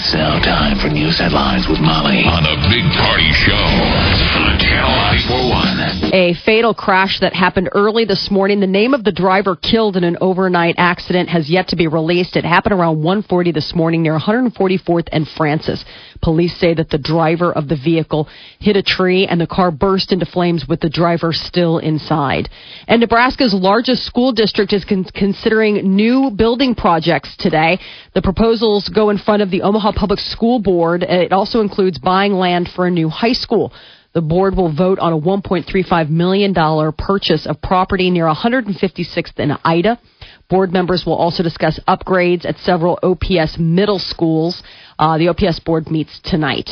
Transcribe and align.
It's 0.00 0.14
now 0.14 0.40
time 0.40 0.78
for 0.78 0.88
news 0.88 1.18
headlines 1.18 1.68
with 1.68 1.78
Molly 1.78 2.24
on 2.24 2.48
a 2.48 2.56
big 2.72 2.88
party 2.96 3.28
show 3.36 3.52
on 3.52 4.56
Channel 4.56 4.96
941. 5.28 6.14
A 6.14 6.32
fatal 6.42 6.72
crash 6.72 7.20
that 7.20 7.34
happened 7.34 7.68
early 7.72 8.06
this 8.06 8.30
morning. 8.30 8.60
The 8.60 8.66
name 8.66 8.94
of 8.94 9.04
the 9.04 9.12
driver 9.12 9.56
killed 9.56 9.98
in 9.98 10.04
an 10.04 10.16
overnight 10.22 10.76
accident 10.78 11.28
has 11.28 11.50
yet 11.50 11.68
to 11.68 11.76
be 11.76 11.86
released. 11.86 12.36
It 12.36 12.46
happened 12.46 12.72
around 12.72 13.02
1:40 13.02 13.52
this 13.52 13.74
morning 13.74 14.00
near 14.00 14.18
144th 14.18 15.08
and 15.12 15.28
Francis. 15.36 15.84
Police 16.22 16.58
say 16.58 16.74
that 16.74 16.90
the 16.90 16.98
driver 16.98 17.52
of 17.52 17.68
the 17.68 17.76
vehicle 17.76 18.28
hit 18.58 18.76
a 18.76 18.82
tree 18.82 19.26
and 19.26 19.40
the 19.40 19.46
car 19.46 19.70
burst 19.70 20.12
into 20.12 20.26
flames 20.26 20.66
with 20.68 20.80
the 20.80 20.90
driver 20.90 21.32
still 21.32 21.78
inside. 21.78 22.48
And 22.86 23.00
Nebraska's 23.00 23.54
largest 23.54 24.04
school 24.04 24.32
district 24.32 24.72
is 24.72 24.84
con- 24.84 25.04
considering 25.14 25.96
new 25.96 26.30
building 26.30 26.74
projects 26.74 27.36
today. 27.38 27.78
The 28.14 28.22
proposals 28.22 28.88
go 28.88 29.10
in 29.10 29.18
front 29.18 29.42
of 29.42 29.50
the 29.50 29.62
Omaha 29.62 29.92
Public 29.92 30.20
School 30.20 30.60
Board. 30.60 31.02
It 31.02 31.32
also 31.32 31.60
includes 31.60 31.98
buying 31.98 32.34
land 32.34 32.68
for 32.74 32.86
a 32.86 32.90
new 32.90 33.08
high 33.08 33.32
school. 33.32 33.72
The 34.12 34.20
board 34.20 34.56
will 34.56 34.74
vote 34.74 34.98
on 34.98 35.12
a 35.12 35.18
$1.35 35.18 36.10
million 36.10 36.52
purchase 36.98 37.46
of 37.46 37.62
property 37.62 38.10
near 38.10 38.26
156th 38.26 39.38
and 39.38 39.56
Ida. 39.64 40.00
Board 40.48 40.72
members 40.72 41.06
will 41.06 41.14
also 41.14 41.44
discuss 41.44 41.78
upgrades 41.86 42.44
at 42.44 42.58
several 42.58 42.98
OPS 43.04 43.56
middle 43.56 44.00
schools. 44.00 44.64
Uh, 45.00 45.16
the 45.16 45.28
OPS 45.28 45.60
board 45.60 45.90
meets 45.90 46.20
tonight. 46.22 46.68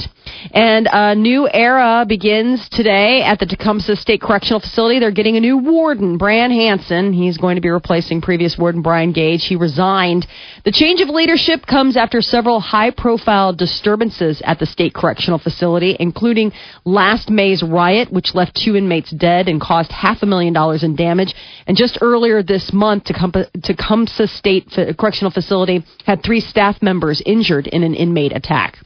And 0.52 0.88
a 0.90 1.14
new 1.14 1.48
era 1.48 2.04
begins 2.08 2.68
today 2.70 3.22
at 3.22 3.38
the 3.38 3.46
Tecumseh 3.46 3.96
State 3.96 4.20
Correctional 4.20 4.60
Facility. 4.60 4.98
They're 4.98 5.10
getting 5.10 5.36
a 5.36 5.40
new 5.40 5.58
warden, 5.58 6.16
Brad 6.16 6.50
Hansen. 6.50 7.12
He's 7.12 7.36
going 7.36 7.56
to 7.56 7.60
be 7.60 7.68
replacing 7.68 8.20
previous 8.20 8.56
warden 8.56 8.82
Brian 8.82 9.12
Gage. 9.12 9.44
He 9.44 9.56
resigned. 9.56 10.26
The 10.64 10.72
change 10.72 11.00
of 11.00 11.08
leadership 11.08 11.66
comes 11.66 11.96
after 11.96 12.22
several 12.22 12.60
high 12.60 12.90
profile 12.90 13.52
disturbances 13.52 14.40
at 14.44 14.58
the 14.58 14.66
State 14.66 14.94
Correctional 14.94 15.38
Facility, 15.38 15.96
including 15.98 16.52
last 16.84 17.30
May's 17.30 17.62
riot, 17.62 18.12
which 18.12 18.34
left 18.34 18.54
two 18.56 18.76
inmates 18.76 19.10
dead 19.10 19.48
and 19.48 19.60
caused 19.60 19.92
half 19.92 20.22
a 20.22 20.26
million 20.26 20.52
dollars 20.54 20.82
in 20.82 20.96
damage. 20.96 21.34
And 21.66 21.76
just 21.76 21.98
earlier 22.00 22.42
this 22.42 22.72
month, 22.72 23.04
Tecumseh 23.04 24.28
State 24.28 24.70
Correctional 24.98 25.30
Facility 25.30 25.84
had 26.04 26.22
three 26.22 26.40
staff 26.40 26.80
members 26.82 27.22
injured 27.26 27.66
in 27.66 27.82
an 27.82 27.94
inmate 27.94 28.34
attack. 28.34 28.78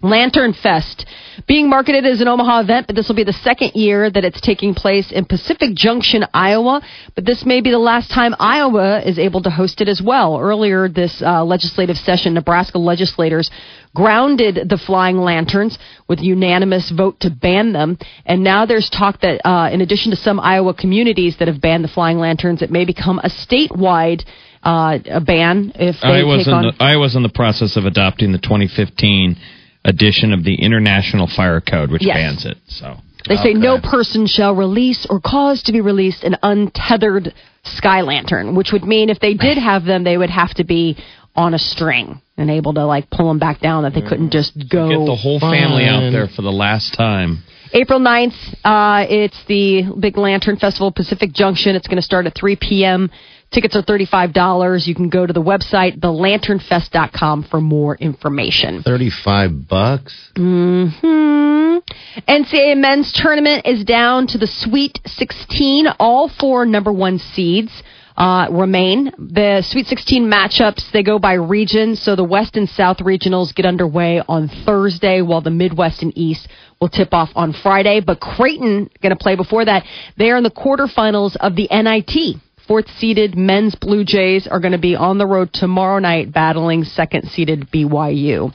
Lantern 0.00 0.52
Fest, 0.52 1.06
being 1.46 1.68
marketed 1.68 2.06
as 2.06 2.20
an 2.20 2.28
Omaha 2.28 2.60
event, 2.60 2.86
but 2.86 2.94
this 2.94 3.08
will 3.08 3.16
be 3.16 3.24
the 3.24 3.32
second 3.32 3.72
year 3.74 4.10
that 4.10 4.24
it's 4.24 4.40
taking 4.40 4.74
place 4.74 5.10
in 5.10 5.24
Pacific 5.24 5.74
Junction, 5.74 6.24
Iowa. 6.32 6.80
But 7.14 7.24
this 7.24 7.44
may 7.44 7.60
be 7.60 7.70
the 7.70 7.78
last 7.78 8.10
time 8.10 8.34
Iowa 8.38 9.02
is 9.04 9.18
able 9.18 9.42
to 9.42 9.50
host 9.50 9.80
it 9.80 9.88
as 9.88 10.00
well. 10.04 10.38
Earlier 10.38 10.88
this 10.88 11.20
uh, 11.24 11.44
legislative 11.44 11.96
session, 11.96 12.34
Nebraska 12.34 12.78
legislators 12.78 13.50
grounded 13.94 14.68
the 14.68 14.78
flying 14.78 15.18
lanterns 15.18 15.78
with 16.08 16.20
unanimous 16.20 16.90
vote 16.90 17.18
to 17.20 17.30
ban 17.30 17.72
them. 17.72 17.98
And 18.24 18.44
now 18.44 18.66
there's 18.66 18.88
talk 18.90 19.20
that, 19.22 19.40
uh, 19.44 19.70
in 19.72 19.80
addition 19.80 20.10
to 20.10 20.16
some 20.16 20.38
Iowa 20.38 20.74
communities 20.74 21.36
that 21.38 21.48
have 21.48 21.60
banned 21.60 21.82
the 21.82 21.88
flying 21.88 22.18
lanterns, 22.18 22.62
it 22.62 22.70
may 22.70 22.84
become 22.84 23.18
a 23.18 23.30
statewide 23.30 24.24
uh, 24.62 24.98
a 25.08 25.20
ban 25.20 25.72
if 25.76 25.96
they 26.02 26.08
I 26.08 26.22
was 26.24 26.40
take 26.40 26.48
in 26.48 26.52
on. 26.52 26.62
the, 26.64 26.84
I 26.84 26.96
was 26.96 27.14
in 27.14 27.22
the 27.22 27.28
process 27.28 27.76
of 27.76 27.84
adopting 27.84 28.32
the 28.32 28.38
2015 28.38 29.36
edition 29.88 30.32
of 30.32 30.44
the 30.44 30.54
International 30.54 31.26
Fire 31.26 31.60
Code, 31.60 31.90
which 31.90 32.04
Yes. 32.04 32.16
bans 32.16 32.44
it. 32.44 32.58
So 32.68 32.96
They 33.28 33.36
say 33.36 33.52
no 33.52 33.78
person 33.78 34.26
shall 34.26 34.54
release 34.54 35.06
or 35.10 35.20
cause 35.20 35.62
to 35.64 35.72
be 35.72 35.80
released 35.80 36.24
an 36.24 36.36
untethered 36.42 37.34
sky 37.64 38.02
lantern, 38.02 38.54
which 38.54 38.72
would 38.72 38.84
mean 38.84 39.10
if 39.10 39.18
they 39.20 39.34
did 39.34 39.58
have 39.70 39.84
them, 39.84 40.04
they 40.04 40.16
would 40.16 40.30
have 40.30 40.54
to 40.54 40.64
be 40.64 40.96
on 41.34 41.54
a 41.54 41.58
string 41.58 42.20
and 42.36 42.50
able 42.50 42.74
to 42.74 42.84
like 42.84 43.10
pull 43.10 43.28
them 43.28 43.38
back 43.38 43.60
down. 43.60 43.82
That 43.82 43.94
they 43.94 44.02
couldn't 44.02 44.30
just 44.30 44.54
go. 44.70 44.88
get 44.88 45.04
the 45.06 45.16
whole 45.16 45.40
family 45.40 45.84
out 45.84 46.10
there 46.10 46.26
for 46.28 46.42
the 46.42 46.52
last 46.52 46.94
time. 46.94 47.42
April 47.72 48.00
9th, 48.00 48.54
uh, 48.64 49.06
it's 49.08 49.36
the 49.46 49.82
Big 49.98 50.16
Lantern 50.16 50.56
Festival, 50.56 50.90
Pacific 50.92 51.32
Junction. 51.32 51.76
It's 51.76 51.86
going 51.86 51.96
to 51.96 52.02
start 52.02 52.26
at 52.26 52.34
3 52.34 52.56
p.m. 52.56 53.10
Tickets 53.50 53.74
are 53.76 53.82
$35. 53.82 54.86
You 54.86 54.94
can 54.94 55.08
go 55.08 55.26
to 55.26 55.32
the 55.32 55.42
website, 55.42 55.98
thelanternfest.com, 56.00 57.44
for 57.44 57.60
more 57.60 57.96
information. 57.96 58.82
35 58.82 59.68
bucks? 59.68 60.30
hmm 60.36 60.88
NCAA 62.28 62.76
men's 62.76 63.12
tournament 63.12 63.66
is 63.66 63.84
down 63.84 64.26
to 64.28 64.38
the 64.38 64.46
Sweet 64.46 65.00
16. 65.06 65.86
All 65.98 66.28
four 66.28 66.66
number 66.66 66.92
one 66.92 67.18
seeds 67.18 67.82
uh, 68.18 68.48
remain. 68.50 69.12
The 69.16 69.62
Sweet 69.62 69.86
16 69.86 70.24
matchups 70.24 70.90
they 70.92 71.04
go 71.04 71.18
by 71.20 71.34
region. 71.34 71.94
So 71.94 72.16
the 72.16 72.24
West 72.24 72.56
and 72.56 72.68
South 72.68 72.98
regionals 72.98 73.54
get 73.54 73.64
underway 73.64 74.20
on 74.28 74.48
Thursday, 74.66 75.22
while 75.22 75.40
the 75.40 75.50
Midwest 75.50 76.02
and 76.02 76.12
East 76.16 76.48
will 76.80 76.88
tip 76.88 77.14
off 77.14 77.30
on 77.36 77.52
Friday. 77.52 78.00
But 78.00 78.20
Creighton 78.20 78.90
going 79.00 79.16
to 79.16 79.16
play 79.16 79.36
before 79.36 79.64
that. 79.64 79.84
They 80.16 80.30
are 80.30 80.36
in 80.36 80.42
the 80.42 80.50
quarterfinals 80.50 81.36
of 81.36 81.54
the 81.54 81.68
NIT. 81.70 82.40
Fourth 82.68 82.86
seeded 82.98 83.34
men's 83.34 83.74
Blue 83.74 84.04
Jays 84.04 84.46
are 84.46 84.60
going 84.60 84.72
to 84.72 84.78
be 84.78 84.94
on 84.94 85.16
the 85.16 85.26
road 85.26 85.54
tomorrow 85.54 85.98
night 86.00 86.34
battling 86.34 86.84
second 86.84 87.30
seeded 87.30 87.70
BYU. 87.70 88.52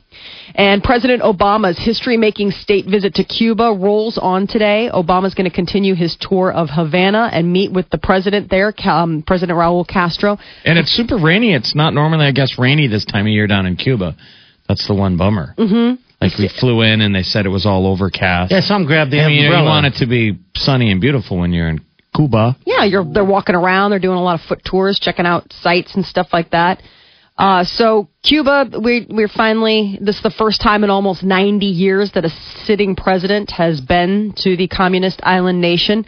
And 0.54 0.84
President 0.84 1.24
Obama's 1.24 1.80
history 1.80 2.16
making 2.16 2.52
state 2.52 2.86
visit 2.86 3.16
to 3.16 3.24
Cuba 3.24 3.76
rolls 3.76 4.20
on 4.20 4.46
today. 4.46 4.88
Obama's 4.94 5.34
going 5.34 5.50
to 5.50 5.56
continue 5.56 5.96
his 5.96 6.16
tour 6.22 6.52
of 6.52 6.70
Havana 6.70 7.32
and 7.34 7.52
meet 7.52 7.72
with 7.72 7.90
the 7.90 7.98
president 7.98 8.52
there, 8.52 8.72
um, 8.86 9.24
President 9.26 9.58
Raul 9.58 9.88
Castro. 9.88 10.38
And 10.64 10.78
it's 10.78 10.92
super 10.92 11.18
rainy. 11.18 11.56
It's 11.56 11.74
not 11.74 11.96
normally, 11.96 12.28
I 12.28 12.32
guess, 12.34 12.60
rainy 12.60 12.88
this 12.88 13.06
time 13.06 13.26
of 13.26 13.32
year 13.32 13.48
down 13.48 13.66
in 13.66 13.78
Cuba. 13.78 14.16
That's 14.68 14.88
the 14.88 14.94
one 14.94 15.18
bummer. 15.18 15.56
Mm-hmm. 15.58 16.02
Like 16.22 16.38
we 16.38 16.52
flew 16.60 16.82
in 16.84 17.02
and 17.02 17.16
they 17.16 17.24
said 17.24 17.48
it 17.48 17.50
was 17.50 17.66
all 17.66 17.88
overcast. 17.88 18.52
Yeah, 18.52 18.62
some 18.62 18.86
grab 18.86 19.10
the 19.10 19.22
I 19.22 19.28
mean, 19.28 19.42
you, 19.42 19.50
want 19.50 19.88
it 19.88 19.96
to 19.96 20.06
be 20.06 20.38
sunny 20.56 20.92
and 20.92 21.02
beautiful 21.02 21.40
when 21.40 21.52
you're 21.52 21.68
in 21.68 21.82
Cuba. 22.16 22.56
Yeah, 22.66 22.84
you're 22.86 23.06
they're 23.06 23.26
walking 23.26 23.56
around. 23.56 23.92
They're 23.92 24.00
doing 24.00 24.18
a 24.18 24.24
lot 24.24 24.40
of 24.40 24.46
foot 24.48 24.62
tours, 24.64 25.00
checking 25.00 25.26
out 25.26 25.52
sites 25.62 25.96
and 25.96 26.06
stuff 26.06 26.28
like 26.34 26.52
that. 26.52 26.82
Uh, 27.38 27.64
so 27.64 28.08
Cuba, 28.24 28.80
we, 28.84 29.08
we're 29.10 29.28
finally 29.28 29.98
this 30.00 30.18
is 30.18 30.22
the 30.22 30.30
first 30.38 30.62
time 30.62 30.84
in 30.84 30.92
almost 30.92 31.24
90 31.24 31.66
years 31.66 32.12
that 32.14 32.26
a 32.26 32.30
sitting 32.66 32.96
president 32.96 33.50
has 33.52 33.82
been 33.82 34.34
to 34.38 34.56
the 34.56 34.68
communist 34.68 35.20
island 35.24 35.60
nation. 35.60 36.06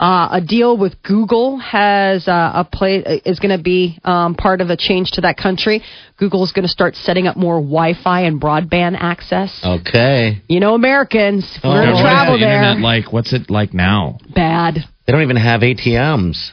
Uh, 0.00 0.28
a 0.30 0.40
deal 0.40 0.78
with 0.78 0.94
Google 1.02 1.58
has 1.58 2.28
uh, 2.28 2.52
a 2.54 2.64
play 2.64 2.98
is 3.26 3.40
going 3.40 3.56
to 3.56 3.60
be 3.60 3.98
um, 4.04 4.36
part 4.36 4.60
of 4.60 4.70
a 4.70 4.76
change 4.76 5.10
to 5.10 5.22
that 5.22 5.36
country. 5.36 5.82
Google 6.16 6.44
is 6.44 6.52
going 6.52 6.62
to 6.62 6.68
start 6.70 6.94
setting 6.94 7.26
up 7.26 7.36
more 7.36 7.56
Wi-Fi 7.56 8.20
and 8.20 8.40
broadband 8.40 8.96
access. 9.00 9.60
Okay. 9.64 10.40
You 10.46 10.60
know, 10.60 10.74
Americans, 10.76 11.58
Oh, 11.64 11.70
we're 11.70 11.82
going 11.82 11.94
What 11.94 11.98
to 11.98 12.02
travel 12.04 12.34
the 12.38 12.44
there. 12.44 12.62
internet 12.62 12.78
like? 12.80 13.12
What's 13.12 13.32
it 13.32 13.50
like 13.50 13.74
now? 13.74 14.18
Bad. 14.32 14.84
They 15.08 15.12
don't 15.12 15.22
even 15.22 15.36
have 15.36 15.62
ATMs. 15.62 16.50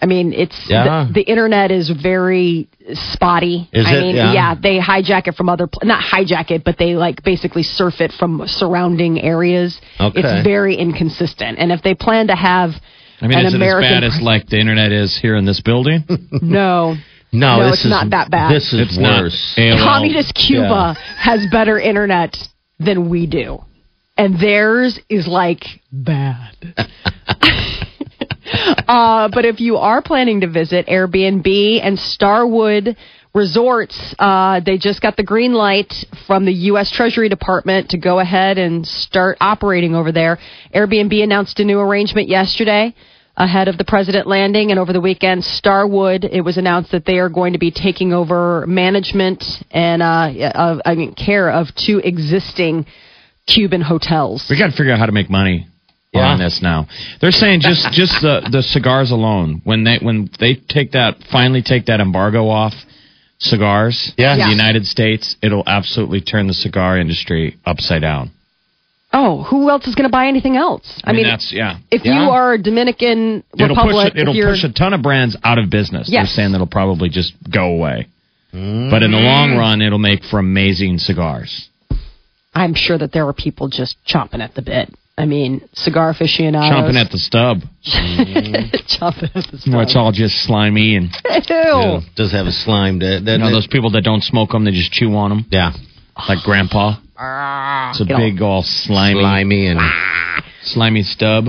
I 0.00 0.06
mean, 0.06 0.32
it's 0.32 0.56
Yeah. 0.68 1.06
the, 1.08 1.14
the 1.14 1.20
internet 1.22 1.72
is 1.72 1.90
very 1.90 2.68
spotty. 2.92 3.68
Is 3.72 3.84
I 3.84 3.96
it? 3.96 4.00
mean, 4.00 4.14
Yeah. 4.14 4.54
they 4.54 4.78
hijack 4.78 5.26
it 5.26 5.34
from 5.34 5.48
other 5.48 5.66
pl- 5.66 5.80
not 5.88 6.00
hijack 6.00 6.52
it, 6.52 6.62
but 6.62 6.78
they 6.78 6.94
like 6.94 7.24
basically 7.24 7.64
surf 7.64 8.00
it 8.00 8.12
from 8.12 8.44
surrounding 8.46 9.20
areas. 9.20 9.80
Okay. 9.98 10.20
It's 10.20 10.44
very 10.46 10.76
inconsistent. 10.76 11.58
And 11.58 11.72
if 11.72 11.82
they 11.82 11.94
plan 11.96 12.28
to 12.28 12.36
have 12.36 12.70
I 13.20 13.26
mean, 13.26 13.36
an 13.40 13.46
is 13.46 13.54
it 13.54 13.56
American 13.56 14.04
as 14.04 14.12
bad 14.12 14.18
as 14.18 14.22
like 14.22 14.46
the 14.46 14.60
internet 14.60 14.92
is 14.92 15.18
here 15.20 15.34
in 15.34 15.44
this 15.44 15.60
building? 15.60 16.04
no. 16.40 16.94
No, 17.32 17.58
No, 17.58 17.64
this 17.64 17.78
it's 17.78 17.84
is 17.86 17.90
not 17.90 18.10
that 18.10 18.30
bad. 18.30 18.54
This 18.54 18.72
is 18.72 18.80
It's 18.80 18.96
worse. 18.96 19.54
AOL. 19.58 19.82
Communist 19.82 20.32
Cuba 20.36 20.94
has 21.18 21.44
better 21.50 21.76
internet 21.80 22.36
than 22.78 23.10
we 23.10 23.26
do. 23.26 23.58
And 24.16 24.38
theirs 24.40 24.98
is 25.10 25.26
like 25.26 25.64
bad. 25.92 26.54
uh, 28.88 29.28
but 29.32 29.44
if 29.44 29.60
you 29.60 29.76
are 29.76 30.00
planning 30.00 30.40
to 30.40 30.48
visit 30.48 30.86
Airbnb 30.86 31.80
and 31.82 31.98
Starwood 31.98 32.96
Resorts, 33.34 34.14
uh, 34.18 34.60
they 34.64 34.78
just 34.78 35.02
got 35.02 35.16
the 35.16 35.22
green 35.22 35.52
light 35.52 35.92
from 36.26 36.46
the 36.46 36.52
U.S. 36.52 36.90
Treasury 36.90 37.28
Department 37.28 37.90
to 37.90 37.98
go 37.98 38.18
ahead 38.18 38.56
and 38.56 38.86
start 38.86 39.36
operating 39.40 39.94
over 39.94 40.10
there. 40.10 40.38
Airbnb 40.74 41.22
announced 41.22 41.60
a 41.60 41.64
new 41.64 41.78
arrangement 41.78 42.28
yesterday. 42.28 42.94
ahead 43.36 43.68
of 43.68 43.78
the 43.78 43.84
president 43.84 44.26
landing. 44.26 44.72
And 44.72 44.80
over 44.80 44.92
the 44.92 45.00
weekend, 45.00 45.44
Starwood, 45.44 46.24
it 46.24 46.40
was 46.40 46.56
announced 46.56 46.90
that 46.90 47.04
they 47.04 47.18
are 47.18 47.28
going 47.28 47.52
to 47.52 47.58
be 47.60 47.70
taking 47.70 48.12
over 48.12 48.66
management 48.66 49.44
and 49.70 50.02
uh, 50.02 50.50
of, 50.56 50.80
I 50.84 50.96
mean, 50.96 51.14
care 51.14 51.48
of 51.48 51.68
two 51.76 52.00
existing 52.02 52.86
Cuban 53.46 53.80
hotels. 53.80 54.44
We 54.50 54.58
got 54.58 54.70
to 54.70 54.76
figure 54.76 54.92
out 54.92 54.98
how 54.98 55.06
to 55.06 55.12
make 55.12 55.30
money 55.30 55.68
Yeah. 56.12 56.26
on 56.32 56.38
this 56.38 56.60
now. 56.62 56.86
They're 57.20 57.30
saying 57.30 57.60
just 57.60 57.92
just 57.92 58.12
the 58.22 58.48
the 58.50 58.62
cigars 58.62 59.10
alone 59.10 59.60
when 59.64 59.84
they 59.84 59.98
when 60.00 60.30
they 60.40 60.54
take 60.54 60.92
that 60.92 61.16
finally 61.30 61.62
take 61.62 61.86
that 61.86 62.00
embargo 62.00 62.48
off 62.48 62.72
cigars 63.38 64.12
Yeah. 64.16 64.32
in 64.34 64.38
Yeah. 64.40 64.46
the 64.46 64.50
United 64.52 64.86
States, 64.86 65.36
it'll 65.42 65.64
absolutely 65.66 66.20
turn 66.20 66.46
the 66.46 66.54
cigar 66.54 66.98
industry 66.98 67.56
upside 67.64 68.02
down. 68.02 68.30
Oh, 69.12 69.42
who 69.44 69.70
else 69.70 69.86
is 69.86 69.94
going 69.94 70.08
to 70.08 70.12
buy 70.12 70.26
anything 70.26 70.56
else? 70.56 71.00
I 71.02 71.12
mean, 71.12 71.24
that's 71.24 71.50
yeah. 71.52 71.78
if 71.90 72.04
Yeah. 72.04 72.24
you 72.24 72.30
are 72.30 72.54
a 72.54 72.58
Dominican 72.62 73.42
It'll 73.54 73.68
Republic, 73.68 74.12
push 74.12 74.18
it, 74.18 74.20
it'll 74.28 74.34
push 74.34 74.64
a 74.64 74.72
ton 74.72 74.92
of 74.92 75.00
brands 75.02 75.34
out 75.44 75.58
of 75.58 75.70
business. 75.70 76.08
Yes. 76.10 76.26
They're 76.28 76.34
saying 76.36 76.52
that'll 76.52 76.66
probably 76.66 77.08
just 77.08 77.32
go 77.50 77.66
away. 77.72 78.06
Mm-hmm. 78.52 78.90
But 78.90 79.02
in 79.02 79.10
the 79.12 79.18
long 79.18 79.56
run, 79.56 79.80
it'll 79.82 79.98
make 79.98 80.24
for 80.24 80.38
amazing 80.38 80.98
cigars. 80.98 81.68
I'm 82.54 82.74
sure 82.74 82.98
that 82.98 83.12
there 83.12 83.26
are 83.28 83.32
people 83.32 83.68
just 83.68 83.96
chomping 84.06 84.40
at 84.40 84.54
the 84.54 84.62
bit. 84.62 84.92
I 85.18 85.26
mean, 85.26 85.68
cigar 85.74 86.10
aficionados. 86.10 86.70
Chomping 86.70 87.00
at 87.04 87.10
the 87.10 87.18
stub. 87.18 87.58
chomping 87.86 89.30
at 89.34 89.50
the 89.50 89.58
stub. 89.58 89.72
Where 89.74 89.82
it's 89.82 89.96
all 89.96 90.12
just 90.12 90.36
slimy 90.44 90.96
and 90.96 91.10
Ew. 91.28 91.40
Yeah, 91.50 92.00
does 92.16 92.32
have 92.32 92.46
a 92.46 92.52
slime. 92.52 93.00
That, 93.00 93.22
that, 93.24 93.32
you 93.32 93.38
know 93.38 93.50
those 93.50 93.66
people 93.66 93.90
that 93.92 94.02
don't 94.02 94.22
smoke 94.22 94.50
them, 94.50 94.64
they 94.64 94.70
just 94.70 94.92
chew 94.92 95.14
on 95.16 95.30
them. 95.30 95.46
yeah, 95.50 95.72
like 96.28 96.38
grandpa. 96.44 96.96
It's 97.90 98.00
a 98.00 98.04
Get 98.04 98.14
all- 98.14 98.20
big, 98.20 98.42
all 98.42 98.62
slimy, 98.62 99.20
slimy 99.20 99.66
and 99.66 99.80
slimy 100.62 101.02
stub. 101.02 101.46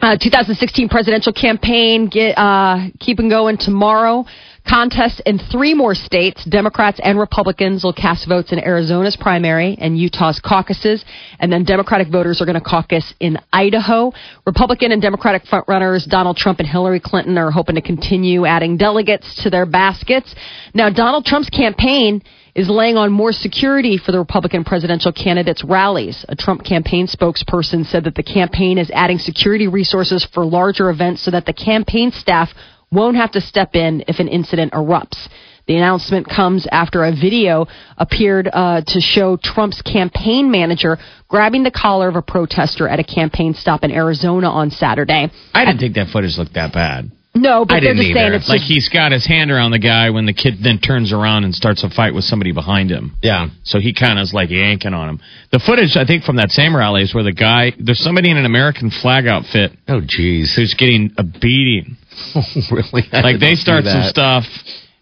Uh, 0.00 0.16
2016 0.20 0.88
presidential 0.88 1.32
campaign 1.32 2.08
get 2.08 2.36
uh, 2.36 2.88
keeping 3.00 3.28
going 3.28 3.56
tomorrow. 3.56 4.26
Contests 4.68 5.20
in 5.24 5.38
three 5.38 5.74
more 5.74 5.94
states. 5.94 6.44
Democrats 6.44 6.98
and 7.02 7.18
Republicans 7.18 7.84
will 7.84 7.92
cast 7.92 8.28
votes 8.28 8.52
in 8.52 8.58
Arizona's 8.58 9.16
primary 9.16 9.76
and 9.80 9.96
Utah's 9.96 10.40
caucuses, 10.40 11.04
and 11.38 11.52
then 11.52 11.64
Democratic 11.64 12.08
voters 12.08 12.40
are 12.40 12.46
going 12.46 12.58
to 12.58 12.60
caucus 12.60 13.14
in 13.20 13.38
Idaho. 13.52 14.12
Republican 14.44 14.90
and 14.90 15.00
Democratic 15.00 15.44
frontrunners 15.44 16.08
Donald 16.08 16.36
Trump 16.36 16.58
and 16.58 16.68
Hillary 16.68 17.00
Clinton 17.00 17.38
are 17.38 17.50
hoping 17.50 17.76
to 17.76 17.80
continue 17.80 18.44
adding 18.44 18.76
delegates 18.76 19.42
to 19.44 19.50
their 19.50 19.66
baskets. 19.66 20.34
Now, 20.74 20.90
Donald 20.90 21.24
Trump's 21.24 21.50
campaign 21.50 22.22
is 22.56 22.68
laying 22.70 22.96
on 22.96 23.12
more 23.12 23.32
security 23.32 23.98
for 23.98 24.12
the 24.12 24.18
Republican 24.18 24.64
presidential 24.64 25.12
candidates' 25.12 25.62
rallies. 25.62 26.24
A 26.28 26.34
Trump 26.34 26.64
campaign 26.64 27.06
spokesperson 27.06 27.84
said 27.84 28.04
that 28.04 28.14
the 28.14 28.22
campaign 28.22 28.78
is 28.78 28.90
adding 28.94 29.18
security 29.18 29.68
resources 29.68 30.26
for 30.32 30.44
larger 30.44 30.88
events 30.88 31.22
so 31.22 31.30
that 31.30 31.44
the 31.44 31.52
campaign 31.52 32.10
staff 32.10 32.48
won't 32.90 33.16
have 33.16 33.32
to 33.32 33.40
step 33.40 33.74
in 33.74 34.04
if 34.08 34.18
an 34.18 34.28
incident 34.28 34.72
erupts. 34.72 35.28
The 35.66 35.76
announcement 35.76 36.28
comes 36.28 36.66
after 36.70 37.04
a 37.04 37.10
video 37.10 37.66
appeared 37.98 38.48
uh, 38.52 38.82
to 38.86 39.00
show 39.00 39.36
Trump's 39.36 39.82
campaign 39.82 40.50
manager 40.50 40.96
grabbing 41.28 41.64
the 41.64 41.72
collar 41.72 42.08
of 42.08 42.14
a 42.14 42.22
protester 42.22 42.86
at 42.86 43.00
a 43.00 43.04
campaign 43.04 43.52
stop 43.54 43.82
in 43.82 43.90
Arizona 43.90 44.48
on 44.48 44.70
Saturday. 44.70 45.28
I 45.52 45.64
didn't 45.64 45.80
think 45.80 45.96
that 45.96 46.08
footage 46.12 46.38
looked 46.38 46.54
that 46.54 46.72
bad. 46.72 47.10
No, 47.36 47.64
but 47.64 47.76
I 47.76 47.80
they're 47.80 47.90
didn't 47.94 47.96
just 48.08 48.14
saying 48.14 48.26
either. 48.26 48.34
it's 48.36 48.48
Like 48.48 48.60
just, 48.60 48.72
he's 48.72 48.88
got 48.88 49.12
his 49.12 49.26
hand 49.26 49.50
around 49.50 49.70
the 49.72 49.78
guy 49.78 50.10
when 50.10 50.24
the 50.26 50.32
kid 50.32 50.54
then 50.62 50.78
turns 50.78 51.12
around 51.12 51.44
and 51.44 51.54
starts 51.54 51.84
a 51.84 51.90
fight 51.90 52.14
with 52.14 52.24
somebody 52.24 52.52
behind 52.52 52.90
him. 52.90 53.14
yeah. 53.22 53.48
So 53.64 53.78
he 53.78 53.92
kind 53.94 54.18
of 54.18 54.22
is 54.24 54.32
like 54.32 54.50
yanking 54.50 54.94
on 54.94 55.08
him. 55.08 55.20
The 55.52 55.58
footage, 55.60 55.96
I 55.96 56.04
think, 56.06 56.24
from 56.24 56.36
that 56.36 56.50
same 56.50 56.74
rally 56.74 57.02
is 57.02 57.14
where 57.14 57.24
the 57.24 57.32
guy, 57.32 57.72
there's 57.78 58.00
somebody 58.00 58.30
in 58.30 58.36
an 58.38 58.46
American 58.46 58.90
flag 58.90 59.26
outfit 59.26 59.72
Oh, 59.86 60.00
jeez. 60.00 60.54
who's 60.56 60.74
getting 60.78 61.12
a 61.18 61.22
beating. 61.24 61.96
Oh, 62.34 62.40
really? 62.70 63.04
I 63.12 63.20
Like 63.20 63.40
they 63.40 63.54
start 63.56 63.84
some 63.84 64.04
stuff, 64.08 64.44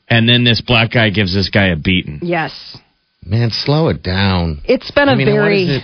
and 0.09 0.29
then 0.29 0.43
this 0.43 0.61
black 0.61 0.91
guy 0.91 1.11
gives 1.11 1.33
this 1.33 1.49
guy 1.49 1.67
a 1.69 1.77
beating. 1.77 2.19
yes. 2.23 2.77
Man, 3.25 3.51
slow 3.51 3.89
it 3.89 4.03
down. 4.03 4.61
It's 4.65 4.91
been 4.91 5.09
a 5.09 5.13
I 5.13 5.15
mean, 5.15 5.27
very. 5.29 5.81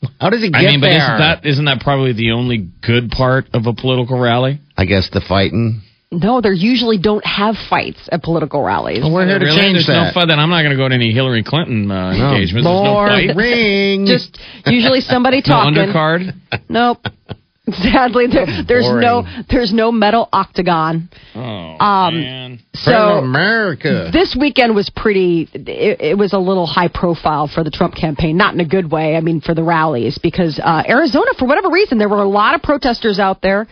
What 0.00 0.08
is 0.08 0.10
it? 0.10 0.16
How 0.20 0.30
does 0.30 0.42
it 0.42 0.52
get 0.52 0.58
I 0.58 0.70
mean, 0.70 0.80
but 0.80 0.86
there? 0.86 0.96
isn't 1.04 1.18
that 1.18 1.46
isn't 1.46 1.64
that 1.66 1.80
probably 1.80 2.12
the 2.12 2.32
only 2.32 2.68
good 2.82 3.10
part 3.10 3.46
of 3.52 3.66
a 3.66 3.72
political 3.74 4.18
rally? 4.18 4.60
I 4.76 4.84
guess 4.86 5.08
the 5.12 5.20
fighting. 5.20 5.82
No, 6.12 6.40
they 6.40 6.48
usually 6.50 6.98
don't 6.98 7.24
have 7.24 7.54
fights 7.68 8.08
at 8.10 8.22
political 8.24 8.64
rallies. 8.64 9.04
We're 9.04 9.26
here 9.28 9.38
to 9.38 9.44
really? 9.44 9.56
change 9.60 9.74
There's 9.74 9.86
that. 9.86 10.06
no 10.08 10.12
fun. 10.12 10.26
Then 10.26 10.40
I'm 10.40 10.50
not 10.50 10.62
going 10.62 10.72
to 10.72 10.76
go 10.76 10.88
to 10.88 10.94
any 10.94 11.12
Hillary 11.12 11.44
Clinton 11.44 11.88
uh, 11.88 12.12
No. 12.16 12.34
engagements. 12.34 12.52
There's 12.52 12.64
no 12.64 12.82
More 12.82 13.06
fight. 13.06 13.36
ring. 13.36 14.06
Just 14.06 14.36
usually 14.66 15.02
somebody 15.02 15.36
No 15.46 15.52
talking. 15.54 15.74
undercard. 15.74 16.34
Nope. 16.68 16.98
Sadly, 17.70 18.26
there, 18.26 18.46
there's 18.66 18.88
no 18.90 19.24
there's 19.50 19.72
no 19.72 19.92
metal 19.92 20.28
octagon. 20.32 21.08
Oh 21.34 21.40
Um, 21.40 22.14
man. 22.20 22.58
So 22.74 22.92
America. 23.18 24.10
this 24.12 24.36
weekend 24.38 24.74
was 24.74 24.90
pretty. 24.96 25.48
It, 25.52 26.00
it 26.00 26.18
was 26.18 26.32
a 26.32 26.38
little 26.38 26.66
high 26.66 26.88
profile 26.88 27.48
for 27.52 27.62
the 27.62 27.70
Trump 27.70 27.94
campaign, 27.94 28.36
not 28.36 28.54
in 28.54 28.60
a 28.60 28.64
good 28.64 28.90
way. 28.90 29.14
I 29.14 29.20
mean, 29.20 29.40
for 29.40 29.54
the 29.54 29.62
rallies, 29.62 30.18
because 30.18 30.58
uh, 30.58 30.82
Arizona, 30.88 31.30
for 31.38 31.46
whatever 31.46 31.68
reason, 31.70 31.98
there 31.98 32.08
were 32.08 32.22
a 32.22 32.28
lot 32.28 32.54
of 32.54 32.62
protesters 32.62 33.18
out 33.18 33.42
there, 33.42 33.68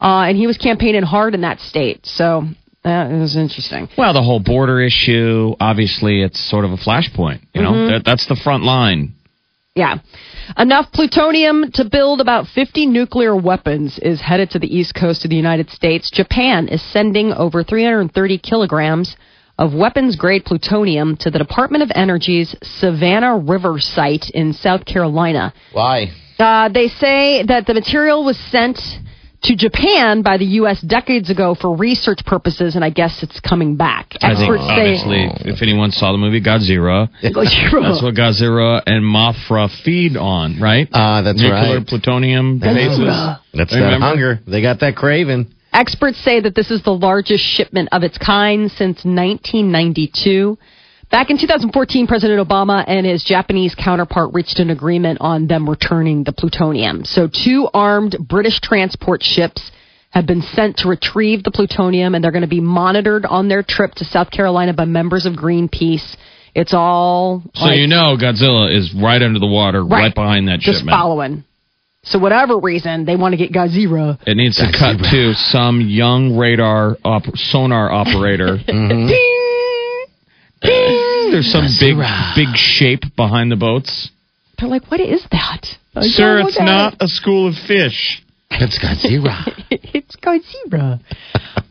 uh, 0.00 0.22
and 0.28 0.36
he 0.36 0.46
was 0.48 0.58
campaigning 0.58 1.02
hard 1.04 1.34
in 1.34 1.42
that 1.42 1.60
state. 1.60 2.00
So 2.06 2.42
it 2.84 3.20
was 3.20 3.36
interesting. 3.36 3.88
Well, 3.96 4.12
the 4.14 4.22
whole 4.22 4.40
border 4.40 4.80
issue, 4.80 5.54
obviously, 5.60 6.22
it's 6.22 6.40
sort 6.50 6.64
of 6.64 6.72
a 6.72 6.76
flashpoint. 6.76 7.40
You 7.54 7.62
know, 7.62 7.72
Mm-hmm. 7.72 7.92
that, 7.92 8.02
that's 8.04 8.26
the 8.26 8.36
front 8.36 8.64
line. 8.64 9.14
Yeah. 9.74 9.98
Enough 10.56 10.92
plutonium 10.92 11.70
to 11.72 11.84
build 11.84 12.20
about 12.20 12.46
50 12.46 12.86
nuclear 12.86 13.36
weapons 13.36 13.98
is 13.98 14.20
headed 14.20 14.50
to 14.50 14.58
the 14.58 14.74
east 14.74 14.94
coast 14.94 15.24
of 15.24 15.30
the 15.30 15.36
United 15.36 15.70
States. 15.70 16.10
Japan 16.10 16.68
is 16.68 16.82
sending 16.82 17.32
over 17.32 17.62
330 17.62 18.38
kilograms 18.38 19.16
of 19.58 19.74
weapons 19.74 20.16
grade 20.16 20.44
plutonium 20.44 21.16
to 21.18 21.30
the 21.30 21.38
Department 21.38 21.82
of 21.82 21.90
Energy's 21.94 22.54
Savannah 22.62 23.36
River 23.36 23.78
site 23.78 24.30
in 24.30 24.52
South 24.52 24.84
Carolina. 24.84 25.52
Why? 25.72 26.12
Uh, 26.38 26.68
they 26.68 26.88
say 26.88 27.42
that 27.42 27.66
the 27.66 27.74
material 27.74 28.24
was 28.24 28.38
sent 28.50 28.80
to 29.42 29.54
Japan 29.54 30.22
by 30.22 30.36
the 30.36 30.44
U.S. 30.62 30.80
decades 30.80 31.30
ago 31.30 31.54
for 31.54 31.76
research 31.76 32.24
purposes, 32.26 32.74
and 32.74 32.84
I 32.84 32.90
guess 32.90 33.22
it's 33.22 33.38
coming 33.40 33.76
back. 33.76 34.14
I 34.20 34.34
think, 34.34 34.40
Experts 34.50 34.62
say. 34.66 34.72
obviously, 34.80 35.50
if 35.52 35.62
anyone 35.62 35.90
saw 35.92 36.12
the 36.12 36.18
movie 36.18 36.40
Godzilla, 36.40 37.08
that's 37.22 37.34
That's 37.34 38.02
what 38.02 38.14
Godzilla 38.14 38.82
and 38.86 39.04
Mothra 39.04 39.70
feed 39.84 40.16
on, 40.16 40.60
right? 40.60 40.88
Ah, 40.92 41.22
that's 41.22 41.40
Nuclear 41.40 41.78
right. 41.78 41.86
plutonium 41.86 42.58
bases. 42.58 42.98
That's 43.54 43.70
that 43.72 43.76
Remember? 43.76 44.06
hunger. 44.06 44.40
They 44.46 44.60
got 44.60 44.80
that 44.80 44.96
craving. 44.96 45.54
Experts 45.72 46.18
say 46.24 46.40
that 46.40 46.54
this 46.54 46.70
is 46.70 46.82
the 46.82 46.90
largest 46.94 47.44
shipment 47.44 47.90
of 47.92 48.02
its 48.02 48.16
kind 48.18 48.70
since 48.70 49.04
1992. 49.04 50.58
Back 51.10 51.30
in 51.30 51.38
2014, 51.38 52.06
President 52.06 52.46
Obama 52.46 52.84
and 52.86 53.06
his 53.06 53.24
Japanese 53.24 53.74
counterpart 53.74 54.34
reached 54.34 54.58
an 54.58 54.68
agreement 54.68 55.18
on 55.22 55.46
them 55.46 55.68
returning 55.68 56.22
the 56.24 56.32
plutonium. 56.32 57.04
So, 57.04 57.28
two 57.28 57.66
armed 57.72 58.16
British 58.20 58.60
transport 58.60 59.22
ships 59.22 59.70
have 60.10 60.26
been 60.26 60.42
sent 60.42 60.78
to 60.78 60.88
retrieve 60.88 61.44
the 61.44 61.50
plutonium, 61.50 62.14
and 62.14 62.22
they're 62.22 62.30
going 62.32 62.42
to 62.42 62.46
be 62.48 62.60
monitored 62.60 63.24
on 63.24 63.48
their 63.48 63.62
trip 63.66 63.92
to 63.94 64.04
South 64.04 64.30
Carolina 64.30 64.74
by 64.74 64.84
members 64.84 65.24
of 65.24 65.32
Greenpeace. 65.32 66.16
It's 66.54 66.74
all 66.74 67.42
So 67.54 67.64
like, 67.66 67.78
you 67.78 67.86
know 67.86 68.16
Godzilla 68.20 68.74
is 68.76 68.92
right 68.94 69.22
under 69.22 69.38
the 69.38 69.46
water, 69.46 69.82
right, 69.84 70.14
behind 70.14 70.48
that 70.48 70.60
just 70.60 70.80
shipment. 70.80 70.94
following. 70.94 71.44
So, 72.02 72.18
whatever 72.18 72.58
reason, 72.58 73.06
they 73.06 73.16
want 73.16 73.32
to 73.32 73.38
get 73.38 73.50
Godzilla. 73.50 74.18
It 74.26 74.36
needs 74.36 74.56
to 74.58 74.70
cut 74.78 74.98
to 75.10 75.32
some 75.34 75.80
young 75.80 76.36
radar 76.36 76.98
op- 77.02 77.34
sonar 77.34 77.90
operator. 77.90 78.58
Ding. 78.66 79.08
Ding! 80.60 80.97
There's 81.30 81.50
some 81.52 81.66
big 81.80 81.96
big 82.36 82.56
shape 82.56 83.02
behind 83.16 83.50
the 83.50 83.56
boats. 83.56 84.10
They're 84.58 84.68
like, 84.68 84.90
what 84.90 85.00
is 85.00 85.24
that? 85.30 85.66
I 85.94 86.02
Sir, 86.02 86.38
don't 86.38 86.48
it's 86.48 86.58
not 86.58 86.94
a 87.00 87.08
school 87.08 87.48
of 87.48 87.54
fish. 87.54 88.22
It's 88.50 88.78
Godzilla. 88.78 89.46
it. 89.70 89.80
it's 89.94 90.16
Godzilla. 90.16 91.00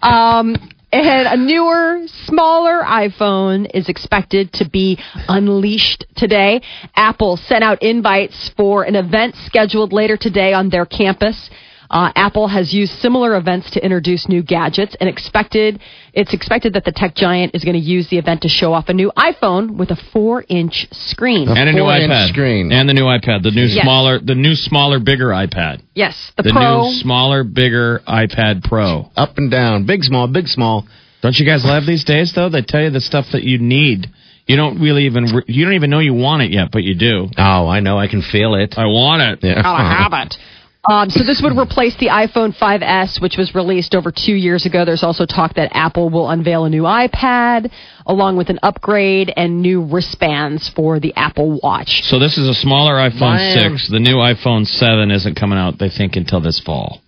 um, 0.02 0.56
and 0.92 1.28
a 1.28 1.36
newer, 1.36 2.08
smaller 2.26 2.82
iPhone 2.82 3.70
is 3.74 3.90
expected 3.90 4.54
to 4.54 4.70
be 4.70 4.98
unleashed 5.28 6.06
today. 6.16 6.62
Apple 6.96 7.36
sent 7.36 7.64
out 7.64 7.84
invites 7.84 8.52
for 8.56 8.84
an 8.84 8.96
event 8.96 9.36
scheduled 9.46 9.92
later 9.92 10.16
today 10.16 10.54
on 10.54 10.70
their 10.70 10.86
campus. 10.86 11.50
Uh, 11.90 12.12
Apple 12.16 12.48
has 12.48 12.74
used 12.74 12.94
similar 12.94 13.36
events 13.38 13.72
to 13.72 13.84
introduce 13.84 14.28
new 14.28 14.44
gadgets, 14.44 14.96
and 15.00 15.10
expected 15.10 15.80
it's 16.18 16.34
expected 16.34 16.74
that 16.74 16.84
the 16.84 16.92
tech 16.92 17.14
giant 17.16 17.54
is 17.54 17.64
going 17.64 17.76
to 17.76 17.80
use 17.80 18.10
the 18.10 18.18
event 18.18 18.42
to 18.42 18.50
show 18.50 18.74
off 18.74 18.90
a 18.90 18.94
new 18.94 19.12
iPhone 19.16 19.78
with 19.78 19.92
a 19.92 19.96
four-inch 20.12 20.88
screen. 20.92 21.48
And 21.48 21.70
a 21.70 21.72
new 21.72 21.84
iPad. 21.84 22.30
screen. 22.30 22.72
And 22.72 22.90
the 22.90 22.94
new 22.94 23.04
iPad. 23.06 23.44
The 23.44 23.52
new 23.52 23.66
Yes. 23.66 23.84
smaller 23.84 24.20
the 24.20 24.34
new 24.36 24.56
smaller 24.56 25.00
bigger 25.00 25.28
iPad. 25.30 25.82
Yes, 25.94 26.16
the, 26.36 26.44
The 26.44 26.52
Pro. 26.52 26.88
new 26.88 26.94
smaller 26.96 27.44
bigger 27.44 28.02
iPad 28.08 28.64
Pro. 28.64 29.10
Up 29.16 29.38
and 29.38 29.52
down. 29.52 29.86
Big, 29.86 30.04
small, 30.04 30.28
big, 30.28 30.48
small. 30.48 30.86
Don't 31.22 31.38
you 31.38 31.46
guys 31.46 31.64
love 31.64 31.86
these 31.86 32.04
days 32.04 32.34
though? 32.34 32.50
They 32.50 32.62
tell 32.64 32.82
you 32.82 32.90
the 32.90 33.02
stuff 33.02 33.28
that 33.34 33.44
you 33.44 33.60
need. 33.60 34.10
You 34.48 34.56
don't 34.56 34.80
really 34.82 35.06
even 35.06 35.26
re- 35.26 35.44
you 35.48 35.66
don't 35.66 35.74
even 35.76 35.90
know 35.90 36.00
you 36.00 36.14
want 36.14 36.42
it 36.42 36.52
yet, 36.52 36.70
but 36.72 36.84
you 36.84 36.96
do. 36.96 37.28
Oh, 37.38 37.68
I 37.68 37.80
know. 37.82 38.00
I 38.00 38.08
can 38.08 38.22
feel 38.22 38.56
it. 38.56 38.76
I 38.78 38.86
want 38.86 39.22
it. 39.22 39.40
Yeah. 39.44 39.60
Oh, 39.60 39.62
Gotta 39.64 39.84
have 39.84 40.14
it. 40.28 40.36
Um, 40.90 41.10
so 41.10 41.24
this 41.24 41.42
would 41.44 41.58
replace 41.58 41.96
the 41.98 42.08
iPhone 42.08 42.56
5S, 42.58 43.22
which 43.22 43.36
was 43.38 43.54
released 43.54 43.94
over 43.94 44.10
two 44.10 44.34
years 44.36 44.66
ago. 44.66 44.86
There's 44.86 45.04
also 45.04 45.26
talk 45.26 45.56
that 45.56 45.70
Apple 45.74 46.10
will 46.10 46.30
unveil 46.30 46.64
a 46.64 46.70
new 46.70 46.84
iPad, 46.84 47.70
along 48.06 48.38
with 48.38 48.50
an 48.50 48.60
upgrade 48.64 49.34
and 49.36 49.62
new 49.62 49.84
wristbands 49.84 50.70
for 50.70 51.00
the 51.02 51.14
Apple 51.18 51.60
Watch. 51.62 52.04
So 52.04 52.20
this 52.20 52.38
is 52.38 52.48
a 52.48 52.54
smaller 52.54 52.94
iPhone 52.94 53.36
Man. 53.36 53.78
6. 53.78 53.90
The 53.90 54.00
new 54.00 54.16
iPhone 54.16 54.66
7 54.66 55.12
isn't 55.12 55.36
coming 55.36 55.58
out, 55.60 55.78
they 55.78 55.90
think, 55.90 56.16
until 56.16 56.40
this 56.40 56.62
fall. 56.66 57.02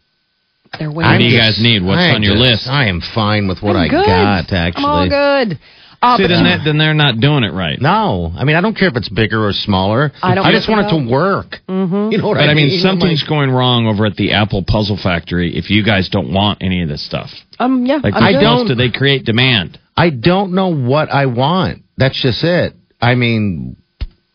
They're 0.77 0.91
What 0.91 1.17
do 1.17 1.24
you 1.24 1.38
just- 1.39 1.57
guys 1.57 1.63
need? 1.63 1.81
What's 1.81 2.00
I'm 2.00 2.15
on 2.15 2.24
your 2.24 2.36
just- 2.36 2.51
list? 2.51 2.67
I 2.67 2.88
am 2.89 3.00
fine 3.01 3.48
with 3.48 3.63
what 3.63 3.75
I'm 3.77 3.83
I 3.83 3.88
good. 3.88 4.05
got, 4.05 4.53
I'm 4.53 4.86
all 4.86 5.03
actually. 5.03 5.09
good. 5.55 5.59
Uh, 6.01 6.15
See, 6.15 6.27
then, 6.27 6.46
that, 6.46 6.62
then 6.63 6.77
they're 6.77 6.94
not 6.94 7.20
doing 7.20 7.44
it 7.44 7.51
right. 7.51 7.79
No, 7.82 8.32
I 8.36 8.46
mean 8.46 8.56
I 8.56 8.62
don't 8.62 8.75
care 8.75 8.88
if 8.88 8.96
it's 8.96 9.10
bigger 9.10 9.46
or 9.46 9.51
smaller. 9.51 10.12
I 10.24 10.34
don't 10.34 10.46
I 10.46 10.51
just 10.53 10.70
want 10.70 10.88
it 10.88 10.89
to 10.98 11.12
work. 11.12 11.58
Mm-hmm. 11.68 12.12
You 12.13 12.18
know 12.20 12.27
what 12.29 12.36
But 12.36 12.50
I 12.50 12.53
mean, 12.53 12.72
I'm 12.72 12.79
something's 12.79 13.22
like- 13.22 13.29
going 13.29 13.51
wrong 13.51 13.86
over 13.88 14.06
at 14.06 14.15
the 14.15 14.32
Apple 14.32 14.63
Puzzle 14.65 14.98
Factory 15.01 15.58
if 15.58 15.70
you 15.70 15.84
guys 15.84 16.08
don't 16.08 16.32
want 16.34 16.60
any 16.62 16.82
of 16.84 16.88
this 16.88 17.06
stuff. 17.06 17.29
um, 17.60 17.86
yeah, 17.86 18.00
Like, 18.01 18.13
I'm 18.15 18.39
don't. 18.39 18.68
Do 18.68 18.75
they 18.75 18.91
create 18.91 19.25
demand? 19.25 19.77
I 19.98 20.10
don't 20.10 20.53
know 20.53 20.70
what 20.74 21.10
I 21.12 21.25
want. 21.25 21.84
That's 21.98 22.20
just 22.22 22.44
it. 22.46 22.74
I 23.01 23.15
mean, 23.15 23.75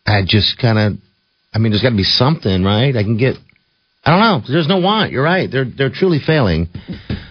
I 0.07 0.21
just 0.27 0.59
kind 0.59 0.79
of. 0.79 0.93
I 1.55 1.59
mean, 1.59 1.73
there's 1.73 1.83
got 1.83 1.91
to 1.91 1.97
be 1.97 2.03
something, 2.03 2.63
right? 2.63 2.95
I 2.95 3.03
can 3.03 3.17
get. 3.17 3.37
I 4.07 4.11
don't 4.11 4.21
know. 4.21 4.43
There's 4.53 4.69
no 4.69 4.79
want. 4.79 5.13
You're 5.13 5.23
right. 5.23 5.51
They're 5.51 5.65
they're 5.65 5.91
truly 5.91 6.19
failing. 6.25 6.69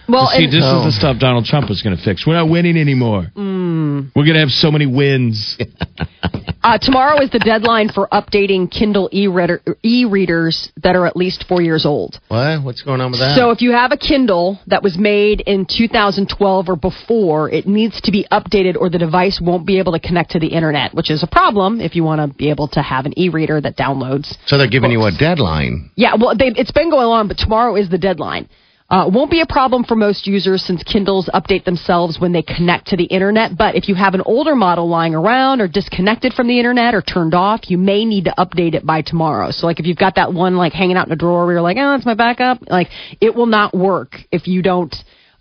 Well, 0.08 0.26
See, 0.28 0.46
this 0.46 0.62
Oh. 0.64 0.80
is 0.86 0.94
the 0.94 0.98
stuff 0.98 1.18
Donald 1.18 1.44
Trump 1.46 1.68
was 1.68 1.80
going 1.82 1.96
to 1.96 2.02
fix. 2.02 2.26
We're 2.26 2.34
not 2.34 2.48
winning 2.48 2.76
anymore. 2.76 3.30
Mm. 3.36 4.10
We're 4.14 4.24
going 4.24 4.34
to 4.34 4.40
have 4.40 4.50
so 4.50 4.70
many 4.70 4.86
wins. 4.86 5.56
Uh, 6.64 6.78
tomorrow 6.78 7.20
is 7.20 7.28
the 7.28 7.38
deadline 7.38 7.90
for 7.90 8.08
updating 8.10 8.70
Kindle 8.70 9.10
e-reader, 9.12 9.60
e-readers 9.82 10.72
that 10.82 10.96
are 10.96 11.06
at 11.06 11.14
least 11.14 11.44
four 11.46 11.60
years 11.60 11.84
old. 11.84 12.18
What? 12.28 12.62
What's 12.64 12.80
going 12.80 13.02
on 13.02 13.10
with 13.10 13.20
that? 13.20 13.36
So 13.36 13.50
if 13.50 13.60
you 13.60 13.72
have 13.72 13.92
a 13.92 13.98
Kindle 13.98 14.58
that 14.68 14.82
was 14.82 14.96
made 14.96 15.42
in 15.42 15.66
2012 15.66 16.68
or 16.70 16.76
before, 16.76 17.50
it 17.50 17.66
needs 17.66 18.00
to 18.00 18.10
be 18.10 18.26
updated 18.32 18.76
or 18.76 18.88
the 18.88 18.96
device 18.96 19.42
won't 19.44 19.66
be 19.66 19.78
able 19.78 19.92
to 19.92 20.00
connect 20.00 20.30
to 20.30 20.38
the 20.38 20.46
internet, 20.46 20.94
which 20.94 21.10
is 21.10 21.22
a 21.22 21.26
problem 21.26 21.82
if 21.82 21.94
you 21.94 22.02
want 22.02 22.22
to 22.22 22.34
be 22.34 22.48
able 22.48 22.68
to 22.68 22.80
have 22.80 23.04
an 23.04 23.12
e-reader 23.18 23.60
that 23.60 23.76
downloads. 23.76 24.34
So 24.46 24.56
they're 24.56 24.66
giving 24.66 24.90
you 24.90 25.04
a 25.04 25.12
deadline. 25.12 25.90
Yeah, 25.96 26.14
well, 26.18 26.34
they, 26.34 26.46
it's 26.56 26.72
been 26.72 26.88
going 26.88 27.06
on, 27.06 27.28
but 27.28 27.36
tomorrow 27.36 27.76
is 27.76 27.90
the 27.90 27.98
deadline. 27.98 28.48
Uh, 28.90 29.08
won't 29.12 29.30
be 29.30 29.40
a 29.40 29.46
problem 29.46 29.82
for 29.82 29.96
most 29.96 30.26
users 30.26 30.62
since 30.62 30.82
Kindles 30.82 31.30
update 31.32 31.64
themselves 31.64 32.20
when 32.20 32.32
they 32.32 32.42
connect 32.42 32.88
to 32.88 32.96
the 32.98 33.04
internet. 33.04 33.56
But 33.56 33.76
if 33.76 33.88
you 33.88 33.94
have 33.94 34.12
an 34.12 34.20
older 34.20 34.54
model 34.54 34.88
lying 34.88 35.14
around 35.14 35.62
or 35.62 35.68
disconnected 35.68 36.34
from 36.34 36.48
the 36.48 36.58
internet 36.58 36.94
or 36.94 37.00
turned 37.00 37.32
off, 37.32 37.70
you 37.70 37.78
may 37.78 38.04
need 38.04 38.24
to 38.24 38.34
update 38.36 38.74
it 38.74 38.84
by 38.84 39.00
tomorrow. 39.00 39.50
So, 39.52 39.66
like, 39.66 39.80
if 39.80 39.86
you've 39.86 39.96
got 39.96 40.16
that 40.16 40.34
one 40.34 40.56
like 40.56 40.74
hanging 40.74 40.98
out 40.98 41.06
in 41.06 41.12
a 41.12 41.16
drawer 41.16 41.46
where 41.46 41.54
you're 41.54 41.62
like, 41.62 41.78
oh, 41.78 41.92
that's 41.92 42.04
my 42.04 42.14
backup, 42.14 42.58
like, 42.68 42.88
it 43.22 43.34
will 43.34 43.46
not 43.46 43.74
work 43.74 44.16
if 44.30 44.46
you 44.46 44.60
don't 44.60 44.94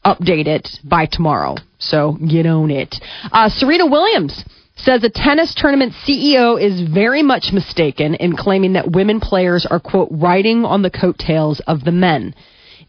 update 0.05 0.47
it 0.47 0.69
by 0.83 1.05
tomorrow. 1.05 1.55
So 1.79 2.13
get 2.13 2.45
on 2.45 2.71
it. 2.71 2.95
Uh, 3.29 3.49
Serena 3.49 3.87
Williams 3.87 4.43
says 4.77 5.03
a 5.03 5.09
tennis 5.09 5.53
tournament 5.55 5.93
CEO 6.07 6.61
is 6.61 6.89
very 6.89 7.23
much 7.23 7.51
mistaken 7.53 8.15
in 8.15 8.35
claiming 8.35 8.73
that 8.73 8.91
women 8.91 9.19
players 9.19 9.67
are, 9.69 9.79
quote, 9.79 10.09
riding 10.11 10.65
on 10.65 10.81
the 10.81 10.89
coattails 10.89 11.61
of 11.67 11.83
the 11.83 11.91
men. 11.91 12.33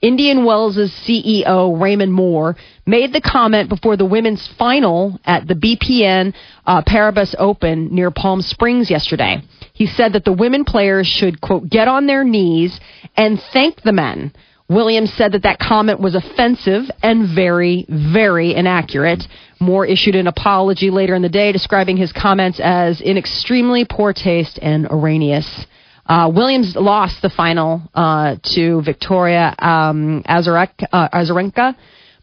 Indian 0.01 0.45
Wells' 0.45 0.77
CEO, 0.77 1.81
Raymond 1.81 2.13
Moore, 2.13 2.57
made 2.87 3.13
the 3.13 3.21
comment 3.21 3.69
before 3.69 3.97
the 3.97 4.05
women's 4.05 4.47
final 4.59 5.19
at 5.25 5.47
the 5.47 5.55
BPN 5.55 6.35
uh, 6.67 6.83
Paribas 6.83 7.35
Open 7.39 7.95
near 7.95 8.11
Palm 8.11 8.43
Springs 8.43 8.91
yesterday. 8.91 9.43
He 9.73 9.87
said 9.87 10.13
that 10.13 10.25
the 10.25 10.33
women 10.33 10.65
players 10.65 11.07
should, 11.07 11.41
quote, 11.41 11.69
get 11.69 11.89
on 11.89 12.07
their 12.07 12.25
knees 12.25 12.79
and 13.17 13.41
thank 13.53 13.83
the 13.83 13.93
men. 13.93 14.33
Williams 14.69 15.13
said 15.13 15.33
that 15.33 15.43
that 15.43 15.59
comment 15.59 16.01
was 16.01 16.15
offensive 16.15 16.91
and 17.03 17.29
very, 17.35 17.85
very 17.89 18.55
inaccurate. 18.55 19.27
Moore 19.61 19.85
issued 19.85 20.15
an 20.15 20.27
apology 20.27 20.91
later 20.91 21.15
in 21.15 21.23
the 21.23 21.29
day 21.29 21.53
describing 21.53 21.97
his 21.97 22.13
comments 22.13 22.61
as 22.61 23.01
in 23.01 23.19
extremely 23.19 23.85
poor 23.85 24.13
taste 24.15 24.59
and 24.63 24.87
erroneous. 24.91 25.67
Uh, 26.07 26.31
Williams 26.35 26.75
lost 26.77 27.23
the 27.23 27.31
final 27.31 27.83
uh, 27.95 28.37
to 28.55 28.83
Victoria 28.83 29.55
um, 29.59 30.23
Azarek, 30.29 30.71
uh, 30.93 31.09
Azarenka, 31.09 31.75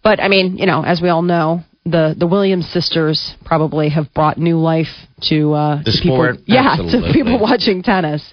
but 0.04 0.20
I 0.20 0.28
mean, 0.28 0.58
you 0.58 0.66
know, 0.66 0.84
as 0.84 1.02
we 1.02 1.10
all 1.10 1.24
know, 1.24 1.64
the 1.86 2.16
the 2.18 2.28
Williams 2.28 2.68
sisters 2.70 3.36
probably 3.44 3.90
have 3.90 4.14
brought 4.14 4.38
new 4.38 4.58
life 4.58 4.94
to 5.30 5.54
uh, 5.54 5.78
The 5.84 5.92
to 5.92 5.98
people, 6.02 6.18
sport? 6.18 6.36
yeah, 6.46 6.76
to 6.76 7.12
people 7.14 7.40
watching 7.40 7.82
tennis. 7.82 8.24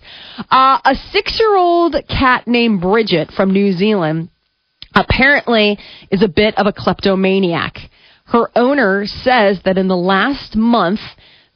Uh, 0.50 0.78
a 0.84 0.94
six 1.12 1.38
year 1.38 1.56
old 1.56 1.96
cat 2.08 2.46
named 2.46 2.80
Bridget 2.82 3.30
from 3.30 3.52
New 3.52 3.72
Zealand 3.72 4.28
apparently 4.94 5.78
is 6.10 6.22
a 6.22 6.28
bit 6.28 6.58
of 6.58 6.66
a 6.66 6.72
kleptomaniac. 6.72 7.78
Her 8.26 8.50
owner 8.54 9.06
says 9.06 9.60
that 9.64 9.78
in 9.78 9.88
the 9.88 9.96
last 9.96 10.54
month, 10.54 11.00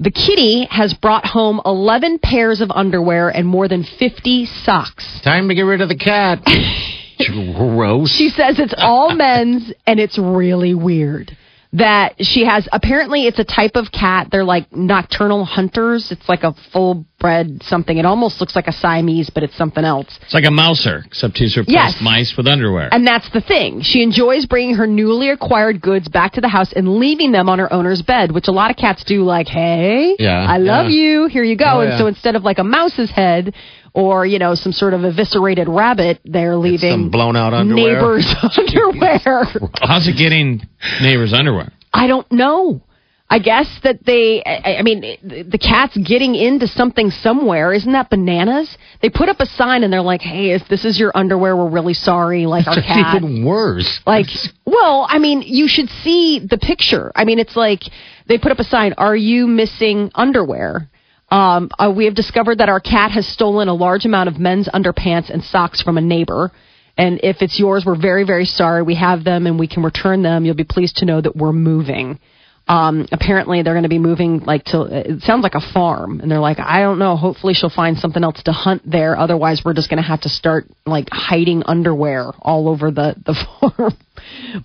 the 0.02 0.10
kitty 0.10 0.66
has 0.70 0.94
brought 0.94 1.24
home 1.24 1.60
11 1.64 2.18
pairs 2.18 2.60
of 2.60 2.70
underwear 2.70 3.28
and 3.28 3.46
more 3.46 3.68
than 3.68 3.84
50 3.84 4.46
socks. 4.46 5.20
Time 5.22 5.48
to 5.48 5.54
get 5.54 5.62
rid 5.62 5.80
of 5.80 5.88
the 5.88 5.96
cat. 5.96 6.40
Gross. 7.56 8.10
She 8.10 8.30
says 8.30 8.58
it's 8.58 8.74
all 8.76 9.14
men's 9.14 9.72
and 9.86 10.00
it's 10.00 10.18
really 10.18 10.74
weird. 10.74 11.36
That 11.74 12.16
she 12.20 12.44
has 12.44 12.68
apparently 12.70 13.26
it's 13.26 13.38
a 13.38 13.44
type 13.44 13.76
of 13.76 13.90
cat. 13.90 14.28
They're 14.30 14.44
like 14.44 14.70
nocturnal 14.76 15.46
hunters. 15.46 16.12
It's 16.12 16.28
like 16.28 16.42
a 16.42 16.52
full 16.70 17.06
bred 17.18 17.62
something. 17.62 17.96
It 17.96 18.04
almost 18.04 18.40
looks 18.40 18.54
like 18.54 18.66
a 18.66 18.72
Siamese, 18.72 19.30
but 19.30 19.42
it's 19.42 19.56
something 19.56 19.82
else. 19.82 20.18
It's 20.22 20.34
like 20.34 20.44
a 20.44 20.50
mouser, 20.50 21.02
except 21.06 21.38
he's 21.38 21.56
replaced 21.56 21.72
Yes. 21.74 22.00
mice 22.02 22.34
with 22.36 22.46
underwear. 22.46 22.90
And 22.92 23.06
that's 23.06 23.30
the 23.30 23.40
thing. 23.40 23.80
She 23.80 24.02
enjoys 24.02 24.44
bringing 24.44 24.74
her 24.74 24.86
newly 24.86 25.30
acquired 25.30 25.80
goods 25.80 26.08
back 26.10 26.32
to 26.32 26.42
the 26.42 26.48
house 26.48 26.74
and 26.74 26.96
leaving 26.98 27.32
them 27.32 27.48
on 27.48 27.58
her 27.58 27.72
owner's 27.72 28.02
bed, 28.02 28.32
which 28.32 28.48
a 28.48 28.52
lot 28.52 28.70
of 28.70 28.76
cats 28.76 29.02
do, 29.04 29.22
like, 29.22 29.48
hey, 29.48 30.14
Yeah, 30.18 30.44
I 30.46 30.58
love 30.58 30.90
yeah. 30.90 30.96
you, 30.96 31.26
here 31.28 31.44
you 31.44 31.56
go. 31.56 31.64
Oh, 31.76 31.80
and 31.80 31.90
yeah. 31.92 31.98
so 31.98 32.06
instead 32.06 32.36
of 32.36 32.42
like 32.42 32.58
a 32.58 32.64
mouse's 32.64 33.10
head 33.10 33.54
or, 33.94 34.24
you 34.26 34.38
know, 34.38 34.54
some 34.54 34.72
sort 34.72 34.94
of 34.94 35.04
eviscerated 35.04 35.68
rabbit, 35.68 36.20
they're 36.24 36.56
leaving 36.56 36.90
some 36.90 37.10
blown 37.10 37.36
out 37.36 37.52
underwear. 37.52 37.94
neighbors' 37.94 38.34
underwear. 38.58 39.44
How's 39.80 40.08
it 40.08 40.16
getting 40.16 40.66
neighbors' 41.00 41.32
underwear? 41.32 41.72
I 41.92 42.06
don't 42.06 42.30
know. 42.32 42.82
I 43.28 43.38
guess 43.38 43.66
that 43.82 44.04
they, 44.04 44.42
I, 44.44 44.76
I 44.78 44.82
mean, 44.82 45.00
the 45.22 45.42
the 45.44 45.56
cat's 45.58 45.96
getting 45.96 46.34
into 46.34 46.66
something 46.68 47.10
somewhere. 47.10 47.72
Isn't 47.72 47.92
that 47.92 48.10
bananas? 48.10 48.76
They 49.00 49.08
put 49.08 49.30
up 49.30 49.40
a 49.40 49.46
sign 49.46 49.84
and 49.84 49.90
they're 49.92 50.02
like, 50.02 50.20
hey, 50.20 50.50
if 50.50 50.68
this 50.68 50.84
is 50.84 50.98
your 51.00 51.12
underwear, 51.14 51.56
we're 51.56 51.70
really 51.70 51.94
sorry. 51.94 52.44
Like 52.44 52.66
our 52.66 52.76
It's 52.78 52.86
cat. 52.86 53.16
even 53.22 53.42
worse. 53.42 54.00
Like, 54.06 54.26
well, 54.66 55.06
I 55.08 55.18
mean, 55.18 55.42
you 55.46 55.66
should 55.66 55.88
see 56.04 56.40
the 56.40 56.58
picture. 56.58 57.10
I 57.16 57.24
mean, 57.24 57.38
it's 57.38 57.56
like 57.56 57.80
they 58.26 58.36
put 58.36 58.52
up 58.52 58.58
a 58.58 58.64
sign, 58.64 58.92
Are 58.98 59.16
you 59.16 59.46
missing 59.46 60.10
underwear? 60.14 60.90
Um, 61.32 61.70
uh, 61.78 61.90
we 61.96 62.04
have 62.04 62.14
discovered 62.14 62.58
that 62.58 62.68
our 62.68 62.78
cat 62.78 63.10
has 63.12 63.26
stolen 63.26 63.68
a 63.68 63.74
large 63.74 64.04
amount 64.04 64.28
of 64.28 64.38
men's 64.38 64.68
underpants 64.68 65.30
and 65.30 65.42
socks 65.42 65.80
from 65.80 65.96
a 65.96 66.02
neighbor. 66.02 66.52
And 66.98 67.20
if 67.22 67.40
it's 67.40 67.58
yours, 67.58 67.84
we're 67.86 67.98
very, 67.98 68.24
very 68.24 68.44
sorry. 68.44 68.82
We 68.82 68.96
have 68.96 69.24
them 69.24 69.46
and 69.46 69.58
we 69.58 69.66
can 69.66 69.82
return 69.82 70.22
them. 70.22 70.44
You'll 70.44 70.54
be 70.54 70.64
pleased 70.64 70.98
to 70.98 71.06
know 71.06 71.22
that 71.22 71.34
we're 71.34 71.54
moving. 71.54 72.20
Um, 72.68 73.08
apparently, 73.12 73.62
they're 73.62 73.72
going 73.72 73.84
to 73.84 73.88
be 73.88 73.98
moving 73.98 74.40
like 74.40 74.64
to. 74.66 74.82
It 74.82 75.22
sounds 75.22 75.42
like 75.42 75.54
a 75.54 75.72
farm, 75.72 76.20
and 76.20 76.30
they're 76.30 76.38
like, 76.38 76.60
I 76.60 76.80
don't 76.80 76.98
know. 76.98 77.16
Hopefully, 77.16 77.54
she'll 77.54 77.70
find 77.70 77.98
something 77.98 78.22
else 78.22 78.40
to 78.44 78.52
hunt 78.52 78.82
there. 78.88 79.18
Otherwise, 79.18 79.62
we're 79.64 79.74
just 79.74 79.90
going 79.90 80.00
to 80.00 80.08
have 80.08 80.20
to 80.20 80.28
start 80.28 80.66
like 80.86 81.08
hiding 81.10 81.64
underwear 81.64 82.30
all 82.40 82.68
over 82.68 82.92
the 82.92 83.16
the 83.26 83.34
farm. 83.60 83.96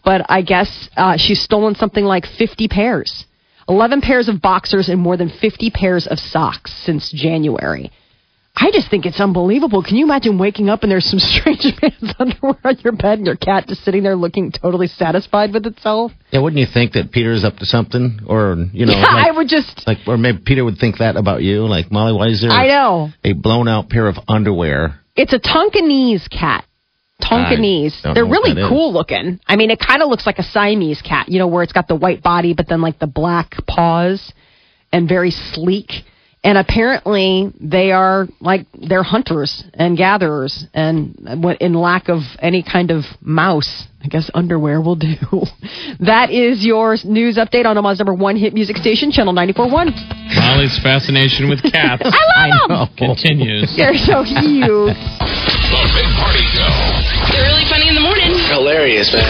But 0.06 0.28
I 0.30 0.44
guess 0.44 0.90
uh, 0.96 1.18
she's 1.18 1.42
stolen 1.42 1.74
something 1.74 2.04
like 2.04 2.26
50 2.38 2.68
pairs, 2.68 3.26
11 3.70 4.02
pairs 4.02 4.30
of 4.30 4.42
boxers, 4.42 4.90
and 4.90 5.00
more 5.00 5.18
than 5.18 5.30
50 5.30 5.72
pairs 5.72 6.08
of 6.08 6.20
socks 6.20 6.74
since 6.86 7.12
January. 7.12 7.92
I 8.60 8.72
just 8.72 8.90
think 8.90 9.06
it's 9.06 9.20
unbelievable. 9.20 9.84
Can 9.84 9.98
you 9.98 10.06
imagine 10.06 10.40
waking 10.40 10.68
up 10.68 10.82
and 10.82 10.92
there's 10.92 11.06
some 11.06 11.20
strange 11.22 11.64
man's 11.80 12.16
underwear 12.18 12.58
on 12.64 12.78
your 12.80 12.94
bed 12.94 13.20
and 13.20 13.26
your 13.28 13.36
cat 13.36 13.68
just 13.68 13.84
sitting 13.84 14.02
there 14.02 14.16
looking 14.16 14.52
totally 14.52 14.88
satisfied 14.88 15.54
with 15.54 15.68
itself? 15.68 16.12
Yeah, 16.32 16.40
wouldn't 16.40 16.60
you 16.60 16.66
think 16.72 16.94
that 16.94 17.12
Peter's 17.12 17.44
up 17.44 17.58
to 17.58 17.66
something, 17.66 18.22
or 18.26 18.56
you 18.74 18.88
know, 18.88 18.94
yeah, 18.94 19.14
like, 19.14 19.28
I 19.28 19.32
would 19.32 19.48
just. 19.48 19.84
like, 19.86 20.00
or 20.08 20.18
maybe 20.18 20.40
Peter 20.44 20.66
would 20.66 20.78
think 20.80 20.98
that 20.98 21.18
about 21.18 21.44
you, 21.44 21.68
like 21.68 21.92
Molly. 21.92 22.14
Why 22.14 22.30
is 22.30 22.42
there 22.42 22.52
I 22.52 22.68
know. 22.68 23.10
a 23.24 23.34
blown 23.34 23.68
out 23.68 23.90
pair 23.90 24.08
of 24.08 24.16
underwear? 24.28 25.00
It's 25.16 25.34
a 25.34 25.40
Tonkinese 25.40 26.28
cat. 26.30 26.66
Tonkinese. 27.22 28.02
They're 28.14 28.26
really 28.26 28.54
cool 28.70 28.94
looking. 28.94 29.40
I 29.48 29.56
mean, 29.56 29.72
it 29.72 29.80
kind 29.80 30.02
of 30.02 30.10
looks 30.10 30.26
like 30.26 30.40
a 30.40 30.44
Siamese 30.44 31.02
cat, 31.02 31.30
you 31.30 31.40
know, 31.40 31.48
where 31.48 31.64
it's 31.64 31.74
got 31.74 31.88
the 31.88 31.96
white 31.96 32.22
body, 32.24 32.54
but 32.54 32.68
then 32.70 32.82
like 32.82 33.00
the 33.00 33.08
black 33.08 33.56
paws 33.68 34.32
and 34.92 35.08
very 35.10 35.32
sleek. 35.32 35.92
And 36.44 36.58
apparently 36.58 37.52
they 37.60 37.92
are 37.92 38.28
like, 38.40 38.68
they're 38.74 39.04
hunters 39.04 39.64
and 39.74 39.98
gatherers. 39.98 40.66
And 40.74 41.18
in 41.60 41.74
lack 41.74 42.08
of 42.08 42.20
any 42.40 42.64
kind 42.64 42.92
of 42.92 43.04
mouse, 43.20 43.86
I 44.02 44.08
guess 44.08 44.30
underwear 44.34 44.80
will 44.80 44.96
do. 44.96 45.16
That 46.00 46.30
is 46.30 46.64
your 46.64 46.96
news 47.04 47.38
update 47.38 47.66
on 47.66 47.76
Omaha's 47.76 47.98
number 47.98 48.14
one 48.14 48.36
hit 48.38 48.54
music 48.54 48.78
station, 48.78 49.12
Channel 49.12 49.34
94.1. 49.34 50.36
Molly's 50.36 50.80
fascination 50.84 51.50
with 51.50 51.64
cats 51.64 52.04
I 52.06 52.50
love 52.70 52.90
them. 52.90 52.96
continues. 52.98 53.74
They're 53.76 53.96
so 53.96 54.24
cute. 54.24 54.94
Hilarious, 58.88 59.12
man. 59.12 59.28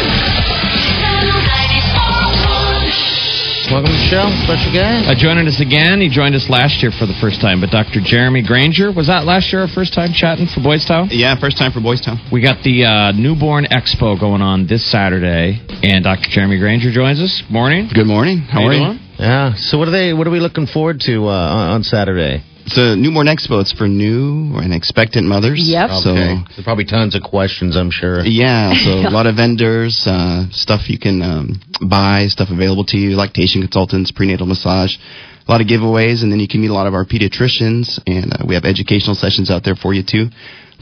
Welcome 3.73 3.89
to 3.89 3.97
the 3.97 4.05
show, 4.05 4.29
special 4.45 4.69
guest. 4.71 5.09
Uh, 5.09 5.17
joining 5.17 5.47
us 5.49 5.57
again, 5.59 5.99
he 5.99 6.09
joined 6.13 6.35
us 6.35 6.45
last 6.47 6.77
year 6.85 6.91
for 6.93 7.05
the 7.09 7.17
first 7.19 7.41
time, 7.41 7.59
but 7.59 7.73
Dr. 7.73 7.99
Jeremy 8.05 8.45
Granger, 8.45 8.93
was 8.93 9.07
that 9.07 9.25
last 9.25 9.51
year 9.51 9.65
our 9.65 9.67
first 9.67 9.93
time 9.97 10.13
chatting 10.13 10.45
for 10.45 10.61
Boys 10.61 10.85
Town? 10.85 11.09
Yeah, 11.09 11.33
first 11.41 11.57
time 11.57 11.71
for 11.73 11.81
Boys 11.81 11.99
Town. 12.05 12.21
We 12.31 12.39
got 12.41 12.61
the 12.63 12.85
uh, 12.85 13.11
Newborn 13.17 13.65
Expo 13.65 14.13
going 14.19 14.41
on 14.45 14.67
this 14.67 14.85
Saturday, 14.91 15.57
and 15.81 16.03
Dr. 16.05 16.29
Jeremy 16.29 16.59
Granger 16.59 16.91
joins 16.93 17.19
us. 17.19 17.41
Morning. 17.49 17.89
Good 17.91 18.05
morning. 18.07 18.45
How, 18.45 18.61
How 18.61 18.67
are 18.67 18.73
you 18.73 18.79
you? 18.79 18.85
doing? 18.93 18.99
Yeah. 19.17 19.53
So 19.57 19.79
what 19.81 19.87
are 19.89 19.91
they? 19.91 20.13
What 20.13 20.27
are 20.27 20.31
we 20.31 20.39
looking 20.39 20.67
forward 20.67 21.01
to 21.09 21.25
uh, 21.25 21.33
on 21.33 21.81
on 21.81 21.83
Saturday? 21.83 22.45
It's 22.67 22.77
a 22.77 22.97
newborn 22.97 23.27
expo. 23.27 23.61
It's 23.61 23.71
for 23.71 23.87
new 23.87 24.59
and 24.59 24.73
expectant 24.73 25.25
mothers. 25.25 25.63
Yep. 25.63 26.03
So 26.03 26.13
There's 26.13 26.65
probably 26.65 26.83
tons 26.83 27.15
of 27.15 27.23
questions. 27.23 27.77
I'm 27.77 27.89
sure. 27.91 28.19
yeah, 28.25 28.73
so 28.75 28.91
a 29.07 29.09
lot 29.09 29.25
of 29.25 29.37
vendors, 29.37 30.03
uh, 30.05 30.51
stuff 30.51 30.89
you 30.91 30.99
can 30.99 31.21
um, 31.21 31.61
buy, 31.89 32.27
stuff 32.27 32.49
available 32.51 32.83
to 32.91 32.97
you, 32.97 33.15
lactation 33.15 33.61
consultants, 33.61 34.11
prenatal 34.11 34.45
massage, 34.45 34.97
a 35.47 35.49
lot 35.49 35.61
of 35.61 35.67
giveaways, 35.67 36.23
and 36.23 36.31
then 36.31 36.41
you 36.41 36.47
can 36.47 36.59
meet 36.59 36.69
a 36.69 36.73
lot 36.73 36.87
of 36.87 36.93
our 36.93 37.05
pediatricians, 37.05 38.03
and 38.05 38.33
uh, 38.33 38.43
we 38.45 38.53
have 38.55 38.65
educational 38.65 39.15
sessions 39.15 39.49
out 39.49 39.63
there 39.63 39.75
for 39.75 39.93
you 39.93 40.03
too. 40.03 40.27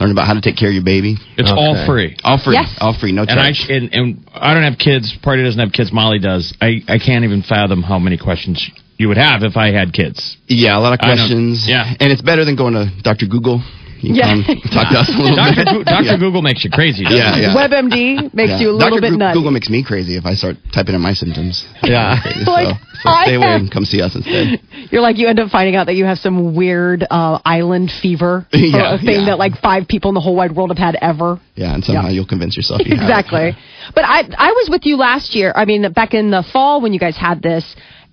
Learn 0.00 0.10
about 0.10 0.26
how 0.26 0.34
to 0.34 0.40
take 0.42 0.56
care 0.56 0.68
of 0.68 0.74
your 0.74 0.84
baby. 0.84 1.16
It's 1.38 1.48
all 1.54 1.86
free. 1.86 2.16
All 2.24 2.36
free. 2.42 2.54
Yes. 2.54 2.76
All 2.80 2.98
free. 2.98 3.12
No 3.12 3.22
And 3.22 3.38
I, 3.38 3.52
charge. 3.52 3.70
and, 3.70 3.94
and 3.94 4.28
I 4.34 4.52
don't 4.52 4.64
have 4.64 4.76
kids. 4.76 5.16
Party 5.22 5.44
doesn't 5.44 5.60
have 5.60 5.72
kids. 5.72 5.92
Molly 5.92 6.18
does. 6.18 6.52
I, 6.60 6.82
I 6.88 6.98
can't 6.98 7.24
even 7.24 7.42
fathom 7.42 7.80
how 7.82 7.98
many 8.00 8.18
questions 8.18 8.58
you 8.98 9.08
would 9.08 9.18
have 9.18 9.42
if 9.42 9.56
I 9.56 9.72
had 9.72 9.92
kids. 9.92 10.36
yeah, 10.46 10.76
a 10.78 10.80
lot 10.80 10.92
of 10.92 10.98
questions. 11.00 11.64
Yeah. 11.68 11.84
And 12.00 12.12
it's 12.12 12.22
better 12.22 12.44
than 12.44 12.56
going 12.56 12.74
to 12.74 12.90
Dr. 13.02 13.26
Google. 13.26 13.62
You 14.00 14.14
Yeah. 14.14 14.26
can 14.28 14.44
come 14.44 14.60
talk 14.72 14.92
to 14.92 14.98
us 15.00 15.08
a 15.08 15.12
little 15.16 15.36
Dr. 15.36 15.54
bit. 15.56 15.64
Go- 15.66 15.82
Dr. 15.84 16.04
Yeah. 16.04 16.16
Google 16.18 16.42
makes 16.42 16.62
you 16.62 16.70
crazy. 16.70 17.02
Yeah, 17.08 17.36
yeah. 17.36 17.54
WebMD 17.56 18.30
makes 18.34 18.50
Yeah. 18.50 18.58
you 18.60 18.70
a 18.70 18.72
little 18.76 18.90
Dr. 18.90 19.00
bit 19.00 19.10
Goo- 19.12 19.16
nuts. 19.16 19.36
Google 19.36 19.50
makes 19.52 19.70
me 19.70 19.82
crazy 19.82 20.16
if 20.16 20.26
I 20.26 20.34
start 20.34 20.56
typing 20.72 20.94
in 20.94 21.00
my 21.00 21.14
symptoms. 21.14 21.64
Yeah. 21.82 22.20
Crazy, 22.22 22.44
Like, 22.44 22.68
so, 22.76 23.08
so 23.08 23.10
stay 23.22 23.34
away 23.36 23.54
and 23.54 23.70
come 23.70 23.86
see 23.86 24.02
us 24.02 24.14
instead. 24.14 24.60
You're 24.92 25.00
like 25.00 25.16
you 25.16 25.28
end 25.28 25.40
up 25.40 25.48
finding 25.50 25.76
out 25.76 25.86
that 25.86 25.94
you 25.96 26.04
have 26.04 26.18
some 26.18 26.54
weird 26.54 27.06
uh, 27.10 27.38
island 27.44 27.90
fever, 28.02 28.46
Yeah, 28.52 28.94
a 28.94 28.98
thing 28.98 29.20
yeah. 29.20 29.26
that 29.26 29.38
like 29.38 29.56
five 29.62 29.88
people 29.88 30.10
in 30.10 30.14
the 30.14 30.20
whole 30.20 30.36
wide 30.36 30.52
world 30.52 30.68
have 30.70 30.78
had 30.78 30.96
ever. 31.00 31.40
Yeah, 31.54 31.72
and 31.74 31.82
somehow 31.82 32.04
Yeah. 32.08 32.10
you'll 32.10 32.26
convince 32.26 32.54
yourself 32.54 32.82
you 32.84 32.94
have 32.94 33.02
exactly. 33.02 33.56
But 33.94 34.04
I 34.04 34.28
I 34.36 34.52
was 34.52 34.68
with 34.70 34.84
you 34.84 34.96
last 34.98 35.34
year. 35.34 35.52
I 35.56 35.64
mean, 35.64 35.90
back 35.92 36.12
in 36.12 36.30
the 36.30 36.42
fall 36.52 36.82
when 36.82 36.92
you 36.92 37.00
guys 37.00 37.16
had 37.16 37.40
this, 37.42 37.64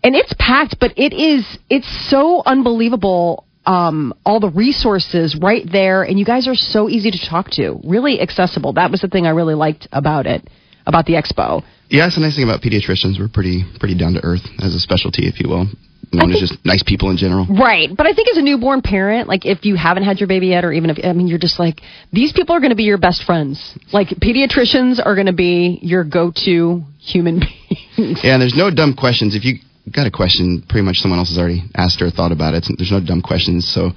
and 0.03 0.15
it's 0.15 0.33
packed. 0.37 0.77
But 0.79 0.93
it 0.97 1.13
is 1.13 1.45
it's 1.69 2.09
so 2.09 2.43
unbelievable. 2.45 3.45
Um, 3.65 4.13
all 4.25 4.41
the 4.41 4.49
resources 4.49 5.37
right 5.41 5.65
there, 5.71 6.03
and 6.03 6.19
you 6.19 6.25
guys 6.25 6.49
are 6.49 6.55
so 6.55 6.89
easy 6.89 7.11
to 7.11 7.29
talk 7.29 7.49
to. 7.51 7.79
Really 7.85 8.19
accessible. 8.19 8.73
That 8.73 8.91
was 8.91 8.99
the 8.99 9.07
thing 9.07 9.25
I 9.25 9.29
really 9.29 9.55
liked 9.55 9.87
about 9.93 10.25
it, 10.25 10.45
about 10.85 11.05
the 11.05 11.13
expo. 11.13 11.63
Yeah, 11.87 12.09
the 12.13 12.19
nice 12.19 12.35
thing 12.35 12.43
about 12.43 12.61
pediatricians. 12.61 13.17
We're 13.17 13.29
pretty 13.29 13.63
pretty 13.79 13.97
down 13.97 14.13
to 14.15 14.19
earth 14.21 14.41
as 14.59 14.75
a 14.75 14.79
specialty, 14.79 15.27
if 15.27 15.39
you 15.39 15.47
will. 15.47 15.67
Known 16.11 16.31
as 16.31 16.39
just 16.39 16.57
nice 16.63 16.83
people 16.85 17.09
in 17.09 17.17
general. 17.17 17.47
Right. 17.49 17.89
But 17.95 18.05
I 18.05 18.13
think 18.13 18.29
as 18.29 18.37
a 18.37 18.41
newborn 18.41 18.81
parent, 18.81 19.27
like 19.27 19.45
if 19.45 19.65
you 19.65 19.75
haven't 19.75 20.03
had 20.03 20.19
your 20.19 20.27
baby 20.27 20.47
yet, 20.47 20.63
or 20.63 20.71
even 20.71 20.91
if, 20.91 20.97
I 21.03 21.11
mean, 21.13 21.27
you're 21.27 21.39
just 21.39 21.59
like, 21.59 21.81
these 22.11 22.31
people 22.33 22.55
are 22.55 22.59
going 22.59 22.69
to 22.69 22.75
be 22.75 22.83
your 22.83 22.99
best 22.99 23.23
friends. 23.23 23.75
Like 23.91 24.09
pediatricians 24.09 25.03
are 25.03 25.15
going 25.15 25.25
to 25.25 25.33
be 25.33 25.79
your 25.81 26.03
go 26.03 26.31
to 26.45 26.83
human 26.99 27.39
beings. 27.97 28.19
Yeah, 28.23 28.33
and 28.33 28.41
there's 28.41 28.55
no 28.55 28.69
dumb 28.69 28.95
questions. 28.95 29.35
If 29.35 29.43
you 29.43 29.55
got 29.91 30.07
a 30.07 30.11
question, 30.11 30.63
pretty 30.67 30.85
much 30.85 30.97
someone 30.97 31.19
else 31.19 31.29
has 31.29 31.37
already 31.37 31.63
asked 31.75 32.01
or 32.01 32.09
thought 32.09 32.31
about 32.31 32.53
it. 32.53 32.65
There's 32.77 32.91
no 32.91 33.01
dumb 33.01 33.21
questions, 33.21 33.67
so 33.67 33.91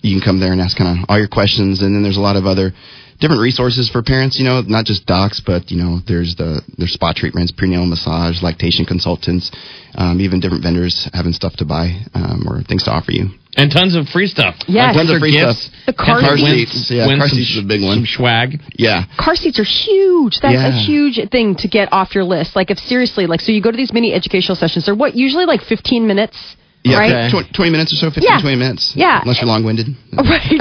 you 0.00 0.18
can 0.18 0.24
come 0.24 0.40
there 0.40 0.52
and 0.52 0.60
ask 0.60 0.76
kind 0.76 0.98
of 0.98 1.04
all 1.08 1.18
your 1.18 1.28
questions. 1.28 1.82
And 1.82 1.94
then 1.94 2.02
there's 2.02 2.16
a 2.16 2.20
lot 2.20 2.36
of 2.36 2.46
other 2.46 2.72
different 3.20 3.40
resources 3.40 3.88
for 3.88 4.02
parents. 4.02 4.38
You 4.38 4.44
know, 4.44 4.60
not 4.62 4.84
just 4.84 5.06
docs, 5.06 5.40
but 5.40 5.70
you 5.70 5.82
know, 5.82 6.00
there's 6.06 6.36
the 6.36 6.62
there's 6.76 6.92
spa 6.92 7.12
treatments, 7.14 7.52
prenatal 7.52 7.86
massage, 7.86 8.42
lactation 8.42 8.84
consultants, 8.84 9.50
um, 9.94 10.20
even 10.20 10.40
different 10.40 10.62
vendors 10.62 11.08
having 11.12 11.32
stuff 11.32 11.54
to 11.56 11.64
buy 11.64 12.02
um, 12.14 12.44
or 12.46 12.62
things 12.62 12.84
to 12.84 12.90
offer 12.90 13.12
you. 13.12 13.30
And 13.56 13.70
tons 13.70 13.94
of 13.94 14.08
free 14.08 14.26
stuff. 14.28 14.56
Yes. 14.66 14.96
Tons 14.96 15.10
of 15.10 15.18
free 15.20 15.32
gifts. 15.32 15.64
stuff. 15.64 15.74
The 15.86 15.92
car 15.92 16.18
And 16.20 16.38
seats. 16.40 16.72
wins- 16.74 16.90
Yeah, 16.90 17.06
car 17.18 17.28
seats 17.28 17.50
is 17.50 17.58
a 17.58 17.62
big 17.66 17.82
one. 17.82 17.96
Some 17.96 18.06
swag. 18.06 18.60
Yeah. 18.76 19.04
Car 19.18 19.36
seats 19.36 19.58
are 19.58 19.64
huge. 19.64 20.38
That's 20.40 20.54
a 20.56 20.70
huge 20.70 21.20
thing 21.30 21.54
to 21.56 21.68
get 21.68 21.92
off 21.92 22.14
your 22.14 22.24
list. 22.24 22.56
Like 22.56 22.70
if 22.70 22.78
seriously, 22.78 23.26
like 23.26 23.40
so 23.42 23.52
you 23.52 23.60
go 23.60 23.70
to 23.70 23.76
these 23.76 23.92
mini 23.92 24.14
educational 24.14 24.56
sessions. 24.56 24.86
They're 24.86 24.94
what 24.94 25.14
usually 25.14 25.44
like 25.44 25.60
15 25.62 26.06
minutes, 26.06 26.56
Yeah, 26.84 26.98
right? 26.98 27.30
tw- 27.30 27.54
20 27.54 27.70
minutes 27.70 27.92
or 27.92 27.96
so, 27.96 28.06
15, 28.10 28.24
Yeah. 28.24 28.40
20 28.40 28.56
minutes. 28.56 28.92
Yeah. 28.96 29.20
Unless 29.22 29.38
you're 29.40 29.46
long 29.46 29.64
winded. 29.64 29.86
right 30.12 30.60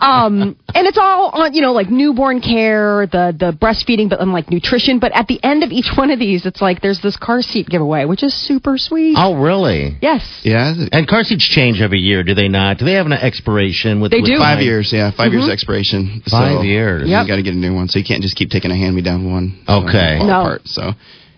um 0.00 0.56
and 0.74 0.86
it's 0.86 0.98
all 0.98 1.30
on 1.32 1.52
you 1.54 1.60
know 1.60 1.72
like 1.72 1.88
newborn 1.90 2.40
care 2.40 3.06
the 3.10 3.34
the 3.36 3.52
breastfeeding 3.52 4.08
but 4.08 4.18
then 4.20 4.30
like 4.32 4.50
nutrition 4.50 4.98
but 5.00 5.10
at 5.16 5.26
the 5.26 5.42
end 5.42 5.64
of 5.64 5.70
each 5.72 5.90
one 5.96 6.10
of 6.10 6.18
these 6.18 6.46
it's 6.46 6.60
like 6.60 6.80
there's 6.80 7.00
this 7.02 7.16
car 7.16 7.42
seat 7.42 7.66
giveaway 7.68 8.04
which 8.04 8.22
is 8.22 8.32
super 8.46 8.78
sweet 8.78 9.14
Oh, 9.18 9.34
really? 9.34 9.96
yes 10.00 10.22
Yeah. 10.44 10.74
And 10.92 11.08
car 11.08 11.24
seats 11.24 11.46
change 11.48 11.80
every 11.80 11.98
year, 12.00 12.22
do 12.22 12.34
they 12.34 12.48
not? 12.48 12.78
Do 12.78 12.84
they 12.84 12.92
have 12.94 13.06
an 13.06 13.12
expiration 13.12 14.00
with? 14.00 14.10
They 14.12 14.20
with 14.20 14.30
do. 14.30 14.36
Five 14.38 14.58
time? 14.58 14.64
years, 14.64 14.90
yeah, 14.92 15.10
5 15.10 15.32
years 15.32 15.48
expiration. 15.48 16.22
Five 16.30 16.58
so 16.58 16.62
years. 16.62 17.08
Yep. 17.08 17.22
You 17.22 17.28
got 17.32 17.36
to 17.36 17.42
get 17.42 17.54
a 17.54 17.56
new 17.56 17.74
one, 17.74 17.88
so 17.88 17.98
you 17.98 18.04
can't 18.04 18.22
just 18.22 18.36
keep 18.36 18.50
taking 18.50 18.70
a 18.70 18.76
hand-me-down 18.76 19.30
one. 19.30 19.58
Okay. 19.68 20.18
fall 20.18 20.26
No. 20.26 20.40
apart, 20.40 20.62
so, 20.66 20.92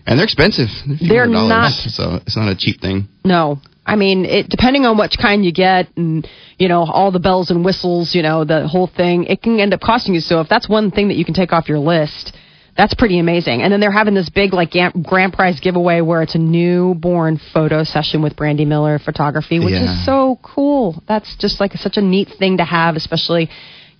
and 0.05 0.19
they're 0.19 0.25
expensive. 0.25 0.67
They're, 0.99 1.25
They're 1.25 1.27
not- 1.27 1.71
So 1.71 2.19
it's 2.25 2.35
not 2.37 2.49
a 2.49 2.55
cheap 2.55 2.81
thing. 2.81 3.07
no 3.25 3.59
i 3.91 3.95
mean 3.95 4.25
it 4.25 4.49
depending 4.49 4.85
on 4.85 4.97
which 4.97 5.15
kind 5.21 5.43
you 5.45 5.51
get 5.51 5.87
and 5.97 6.27
you 6.57 6.67
know 6.67 6.81
all 6.97 7.11
the 7.11 7.19
bells 7.19 7.51
and 7.51 7.63
whistles 7.65 8.15
you 8.15 8.21
know 8.21 8.43
the 8.45 8.67
whole 8.67 8.87
thing 8.87 9.25
it 9.25 9.41
can 9.41 9.59
end 9.59 9.73
up 9.73 9.81
costing 9.81 10.13
you 10.13 10.21
so 10.21 10.39
if 10.39 10.47
that's 10.49 10.67
one 10.69 10.91
thing 10.91 11.09
that 11.09 11.15
you 11.15 11.25
can 11.25 11.33
take 11.33 11.51
off 11.51 11.67
your 11.67 11.79
list 11.79 12.35
that's 12.77 12.93
pretty 12.93 13.19
amazing. 13.19 13.61
And 13.61 13.71
then 13.71 13.81
they're 13.81 13.91
having 13.91 14.13
this 14.13 14.29
big 14.29 14.53
like 14.53 14.73
grand 15.03 15.33
prize 15.33 15.59
giveaway 15.59 15.99
where 16.01 16.21
it's 16.21 16.35
a 16.35 16.39
newborn 16.39 17.39
photo 17.53 17.83
session 17.83 18.21
with 18.21 18.35
Brandy 18.37 18.65
Miller 18.65 18.97
Photography, 18.97 19.59
which 19.59 19.73
Yeah. 19.73 19.83
is 19.83 20.05
so 20.05 20.39
cool. 20.41 21.03
That's 21.07 21.35
just 21.35 21.59
like 21.59 21.73
such 21.73 21.97
a 21.97 22.01
neat 22.01 22.29
thing 22.39 22.57
to 22.57 22.63
have, 22.63 22.95
especially 22.95 23.49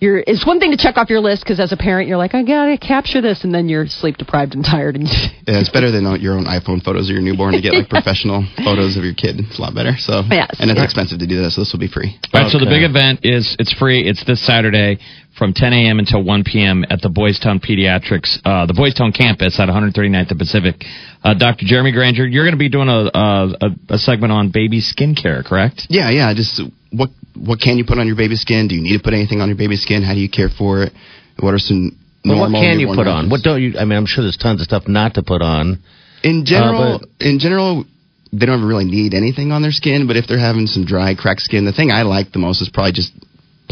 you're 0.02 0.18
it's 0.26 0.44
one 0.44 0.58
thing 0.58 0.72
to 0.72 0.76
check 0.76 0.96
off 0.98 1.08
your 1.08 1.20
list 1.20 1.44
because 1.44 1.60
as 1.60 1.70
a 1.70 1.76
parent 1.76 2.08
you're 2.08 2.18
like 2.18 2.34
I 2.34 2.42
gotta 2.42 2.76
capture 2.76 3.22
this 3.22 3.44
and 3.44 3.54
then 3.54 3.68
you're 3.68 3.86
sleep 3.86 4.16
deprived 4.16 4.54
and 4.54 4.64
tired 4.64 4.96
and 4.96 5.06
Yeah, 5.46 5.58
it's 5.58 5.70
better 5.70 5.90
than 5.90 6.02
your 6.20 6.34
own 6.34 6.44
iPhone 6.44 6.82
photos 6.82 7.08
of 7.08 7.14
your 7.14 7.22
newborn 7.22 7.54
to 7.54 7.60
get 7.60 7.74
like 7.74 7.88
professional 7.90 8.46
photos 8.62 8.96
of 8.96 9.02
your 9.02 9.14
kid. 9.14 9.38
It's 9.38 9.58
a 9.58 9.62
lot 9.62 9.74
better. 9.74 9.94
So, 9.98 10.22
Yes. 10.30 10.54
and 10.58 10.70
it's 10.70 10.80
expensive 10.80 11.18
to 11.18 11.26
do 11.26 11.42
that, 11.42 11.50
so 11.50 11.62
this 11.62 11.72
will 11.72 11.82
be 11.82 11.90
free. 11.90 12.14
All 12.34 12.42
right, 12.42 12.50
so 12.50 12.58
the 12.58 12.70
big 12.70 12.82
event 12.86 13.26
is 13.26 13.56
it's 13.58 13.72
free. 13.74 14.06
It's 14.06 14.22
this 14.24 14.38
Saturday 14.46 14.98
from 15.36 15.52
10 15.54 15.72
a.m. 15.72 15.98
until 15.98 16.22
1 16.22 16.44
p.m. 16.44 16.84
at 16.90 17.00
the 17.00 17.08
Boys 17.08 17.38
Town 17.38 17.58
Pediatrics, 17.58 18.38
uh, 18.44 18.66
the 18.66 18.74
Boys 18.74 18.94
Town 18.94 19.12
campus 19.12 19.58
at 19.58 19.68
139th 19.68 20.30
and 20.30 20.38
Pacific. 20.38 20.84
Uh, 21.24 21.34
Dr. 21.34 21.64
Jeremy 21.64 21.92
Granger, 21.92 22.26
you're 22.26 22.44
going 22.44 22.52
to 22.54 22.58
be 22.58 22.68
doing 22.68 22.88
a, 22.88 23.10
a, 23.12 23.52
a, 23.60 23.94
a 23.94 23.98
segment 23.98 24.32
on 24.32 24.50
baby 24.50 24.80
skincare, 24.82 25.44
correct? 25.44 25.86
Yeah, 25.88 26.10
yeah. 26.10 26.34
Just 26.34 26.60
what 26.90 27.10
what 27.34 27.60
can 27.60 27.78
you 27.78 27.84
put 27.86 27.98
on 27.98 28.06
your 28.06 28.16
baby's 28.16 28.42
skin? 28.42 28.68
Do 28.68 28.74
you 28.74 28.82
need 28.82 28.96
to 28.96 29.02
put 29.02 29.14
anything 29.14 29.40
on 29.40 29.48
your 29.48 29.56
baby's 29.56 29.82
skin? 29.82 30.02
How 30.02 30.12
do 30.12 30.20
you 30.20 30.28
care 30.28 30.50
for 30.50 30.82
it? 30.82 30.92
What 31.40 31.54
are 31.54 31.58
some 31.58 31.96
Well, 32.24 32.36
normal 32.36 32.60
what 32.60 32.66
can 32.66 32.78
you 32.78 32.88
put 32.94 33.06
on? 33.08 33.30
What 33.30 33.40
don't 33.42 33.62
you? 33.62 33.78
I 33.78 33.84
mean, 33.84 33.96
I'm 33.98 34.06
sure 34.06 34.22
there's 34.22 34.36
tons 34.36 34.60
of 34.60 34.66
stuff 34.66 34.84
not 34.86 35.14
to 35.14 35.22
put 35.22 35.40
on. 35.40 35.82
In 36.22 36.44
general, 36.44 36.82
Uh, 36.82 36.98
but- 36.98 37.26
in 37.26 37.38
general, 37.38 37.84
they 38.32 38.46
don't 38.46 38.62
really 38.64 38.84
need 38.84 39.14
anything 39.14 39.50
on 39.50 39.62
their 39.62 39.72
skin. 39.72 40.06
But 40.06 40.16
if 40.16 40.26
they're 40.26 40.38
having 40.38 40.66
some 40.66 40.84
dry, 40.84 41.14
cracked 41.14 41.42
skin, 41.42 41.64
the 41.64 41.72
thing 41.72 41.90
I 41.90 42.02
like 42.02 42.32
the 42.32 42.38
most 42.38 42.60
is 42.60 42.68
probably 42.68 42.92
just 42.92 43.12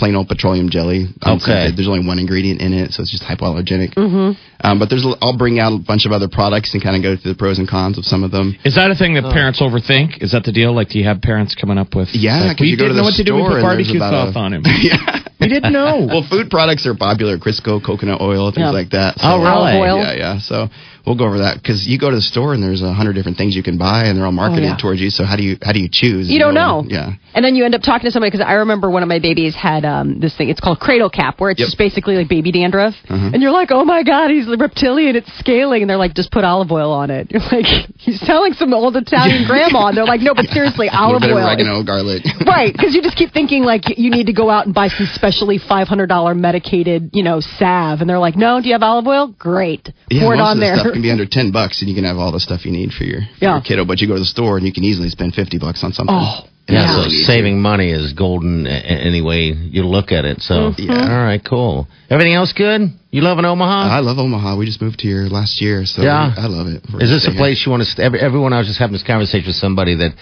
plain 0.01 0.17
old 0.17 0.27
petroleum 0.29 0.71
jelly. 0.73 1.07
Okay. 1.21 1.69
There's 1.77 1.87
only 1.87 2.07
one 2.07 2.19
ingredient 2.19 2.61
in 2.65 2.73
it, 2.73 2.93
so 2.97 3.03
it's 3.05 3.13
just 3.13 3.23
hypoallergenic. 3.23 3.95
Mm-hmm. 3.95 4.33
Um, 4.65 4.79
but 4.81 4.89
there's, 4.89 5.05
a- 5.05 5.17
I'll 5.21 5.37
bring 5.37 5.61
out 5.61 5.73
a 5.73 5.79
bunch 5.79 6.07
of 6.07 6.13
other 6.13 6.29
products 6.29 6.73
and 6.73 6.83
kind 6.83 6.97
of 6.97 7.03
go 7.05 7.21
through 7.21 7.33
the 7.33 7.39
pros 7.39 7.59
and 7.61 7.69
cons 7.69 7.99
of 8.01 8.05
some 8.09 8.25
of 8.25 8.31
them. 8.33 8.57
Is 8.65 8.75
that 8.77 8.91
a 8.91 8.97
thing 8.97 9.15
that 9.15 9.29
parents 9.33 9.61
overthink? 9.61 10.23
Is 10.25 10.33
that 10.33 10.45
the 10.45 10.53
deal? 10.53 10.73
Like, 10.75 10.89
do 10.89 10.99
you 10.99 11.05
have 11.05 11.21
parents 11.21 11.55
coming 11.55 11.77
up 11.79 11.95
with? 11.95 12.09
Yeah, 12.13 12.49
like, 12.49 12.57
'cause 12.57 12.65
we 12.65 12.73
you 12.73 12.77
go 12.77 12.89
to 12.89 12.97
didn't 12.97 12.97
the 12.97 13.03
know 13.05 13.09
what 13.13 13.21
to 13.21 13.25
do. 13.25 13.35
We 13.37 13.43
store 13.45 13.61
put 13.61 13.63
barbecue 13.63 14.01
sauce 14.01 14.35
a- 14.35 14.39
on 14.39 14.53
him. 14.57 14.63
yeah. 14.81 15.21
We 15.41 15.49
didn't 15.49 15.73
know. 15.73 16.05
Well, 16.09 16.25
food 16.29 16.51
products 16.51 16.85
are 16.87 16.95
popular. 16.95 17.39
Crisco, 17.39 17.81
coconut 17.85 18.21
oil, 18.21 18.53
things 18.53 18.69
Yeah. 18.69 18.77
like 18.77 18.91
that. 18.91 19.17
Oh, 19.25 19.39
really? 19.41 19.49
Olive 19.49 19.81
oil. 19.81 19.97
Yeah, 20.05 20.13
yeah. 20.13 20.39
So 20.41 20.69
we'll 21.11 21.19
go 21.19 21.27
over 21.27 21.39
that 21.43 21.59
because 21.59 21.83
you 21.91 21.99
go 21.99 22.09
to 22.11 22.15
the 22.17 22.23
store 22.23 22.55
and 22.55 22.63
there's 22.63 22.83
a 22.83 22.95
hundred 22.95 23.15
different 23.19 23.37
things 23.37 23.57
you 23.59 23.65
can 23.67 23.79
buy 23.79 24.05
and 24.07 24.15
they're 24.17 24.27
all 24.27 24.31
marketed 24.31 24.65
Oh, 24.71 24.79
yeah. 24.79 24.81
towards 24.81 25.01
you. 25.01 25.11
So 25.11 25.25
how 25.27 25.35
do 25.35 25.43
you 25.43 25.59
how 25.61 25.73
do 25.75 25.81
you 25.83 25.89
choose? 25.91 26.31
You 26.31 26.39
don't 26.39 26.55
know. 26.55 26.85
Yeah. 26.87 27.19
And 27.35 27.45
then 27.45 27.55
you 27.57 27.65
end 27.65 27.75
up 27.75 27.83
talking 27.83 28.07
to 28.07 28.11
somebody 28.13 28.31
because 28.31 28.47
I 28.47 28.63
remember 28.63 28.91
one 28.91 29.03
of 29.03 29.09
my 29.09 29.19
babies 29.19 29.55
had 29.55 29.85
um, 29.85 30.21
this 30.21 30.37
thing. 30.37 30.49
It's 30.51 30.61
called 30.61 30.79
cradle 30.79 31.11
cap, 31.11 31.41
where 31.41 31.51
it's 31.51 31.59
Yep. 31.61 31.67
just 31.67 31.79
basically 31.79 32.15
like 32.15 32.29
baby 32.29 32.53
dandruff. 32.53 32.95
Uh-huh. 33.09 33.31
And 33.35 33.43
you're 33.43 33.51
like, 33.53 33.71
oh 33.71 33.85
my 33.85 34.03
god, 34.05 34.31
he's 34.31 34.47
reptilian. 34.47 35.17
It's 35.17 35.31
scaling. 35.39 35.83
And 35.83 35.91
they're 35.91 35.97
like, 35.99 36.15
just 36.15 36.31
put 36.31 36.45
olive 36.45 36.71
oil 36.71 36.93
on 36.93 37.11
it. 37.11 37.31
You're 37.35 37.43
like, 37.43 37.67
he's 37.99 38.21
telling 38.21 38.53
some 38.55 38.73
old 38.75 38.97
Italian 38.97 39.47
grandma. 39.51 39.89
And 39.89 39.97
they're 39.97 40.05
like, 40.05 40.21
no, 40.23 40.35
but 40.35 40.47
seriously, 40.51 40.89
olive 40.89 41.23
oil. 41.23 41.39
oregano, 41.39 41.83
garlic. 41.83 42.23
Right, 42.47 42.73
because 42.73 42.95
you 42.95 43.03
just 43.03 43.17
keep 43.17 43.33
thinking 43.33 43.63
like 43.65 43.83
you 43.99 44.11
need 44.11 44.27
to 44.27 44.33
go 44.33 44.51
out 44.51 44.67
and 44.67 44.75
buy 44.75 44.89
some 44.89 45.07
specially 45.15 45.59
five 45.59 45.87
hundred 45.89 46.07
dollar 46.07 46.35
medicated, 46.35 47.11
you 47.13 47.23
know, 47.23 47.41
salve, 47.41 48.01
and 48.01 48.09
they're 48.11 48.19
like, 48.19 48.37
"No, 48.37 48.61
do 48.61 48.67
you 48.69 48.75
have 48.75 48.83
olive 48.83 49.07
oil? 49.07 49.35
Great, 49.39 49.89
Yeah, 50.11 50.23
pour 50.23 50.35
it 50.35 50.41
on 50.41 50.59
the 50.59 50.67
there." 50.67 50.77
Stuff 51.01 51.05
can 51.05 51.09
be 51.09 51.11
under 51.11 51.27
ten 51.27 51.51
bucks, 51.53 51.81
and 51.81 51.89
you 51.89 51.95
can 51.95 52.05
have 52.05 52.17
all 52.19 52.33
the 52.33 52.41
stuff 52.41 52.65
you 52.65 52.73
need 52.73 52.93
for 52.93 53.05
your, 53.05 53.21
for 53.39 53.45
Yeah. 53.45 53.55
your 53.55 53.63
kiddo. 53.63 53.85
But 53.85 54.01
you 54.01 54.07
go 54.09 54.15
to 54.15 54.21
the 54.21 54.27
store 54.27 54.57
and 54.59 54.67
you 54.67 54.73
can 54.73 54.85
easily 54.85 55.09
spend 55.09 55.35
fifty 55.35 55.59
bucks 55.59 55.83
on 55.85 55.93
something. 55.93 56.15
Oh. 56.15 56.47
Yeah, 56.69 57.03
it's 57.03 57.27
so 57.27 57.33
saving 57.33 57.61
money 57.61 57.91
is 57.91 58.13
golden 58.13 58.65
a- 58.65 58.71
a- 58.71 59.01
any 59.11 59.23
way 59.23 59.51
you 59.51 59.83
look 59.83 60.13
at 60.13 60.25
it. 60.25 60.41
So, 60.41 60.55
mm-hmm. 60.71 60.83
Yeah. 60.83 61.03
all 61.19 61.25
right, 61.25 61.43
cool. 61.45 61.89
Everything 62.09 62.35
else 62.35 62.53
good? 62.53 62.83
You 63.11 63.23
loving 63.23 63.45
Omaha? 63.45 63.97
I 63.97 63.99
love 64.01 64.19
Omaha. 64.19 64.55
We 64.57 64.67
just 64.67 64.81
moved 64.81 65.01
here 65.01 65.23
last 65.27 65.61
year, 65.61 65.85
so 65.85 66.03
Yeah. 66.03 66.33
I 66.37 66.47
love 66.47 66.69
it. 66.69 66.85
We're 66.93 67.03
Is 67.03 67.11
this 67.11 67.23
stay 67.23 67.31
a 67.31 67.35
here. 67.35 67.41
place 67.41 67.67
you 67.67 67.71
want 67.73 67.83
to 67.83 67.89
stay? 67.91 68.05
Every, 68.05 68.21
everyone, 68.21 68.53
I 68.53 68.59
was 68.59 68.69
just 68.69 68.79
having 68.79 68.93
this 68.93 69.03
conversation 69.03 69.47
with 69.49 69.57
somebody 69.57 69.97
that 69.97 70.13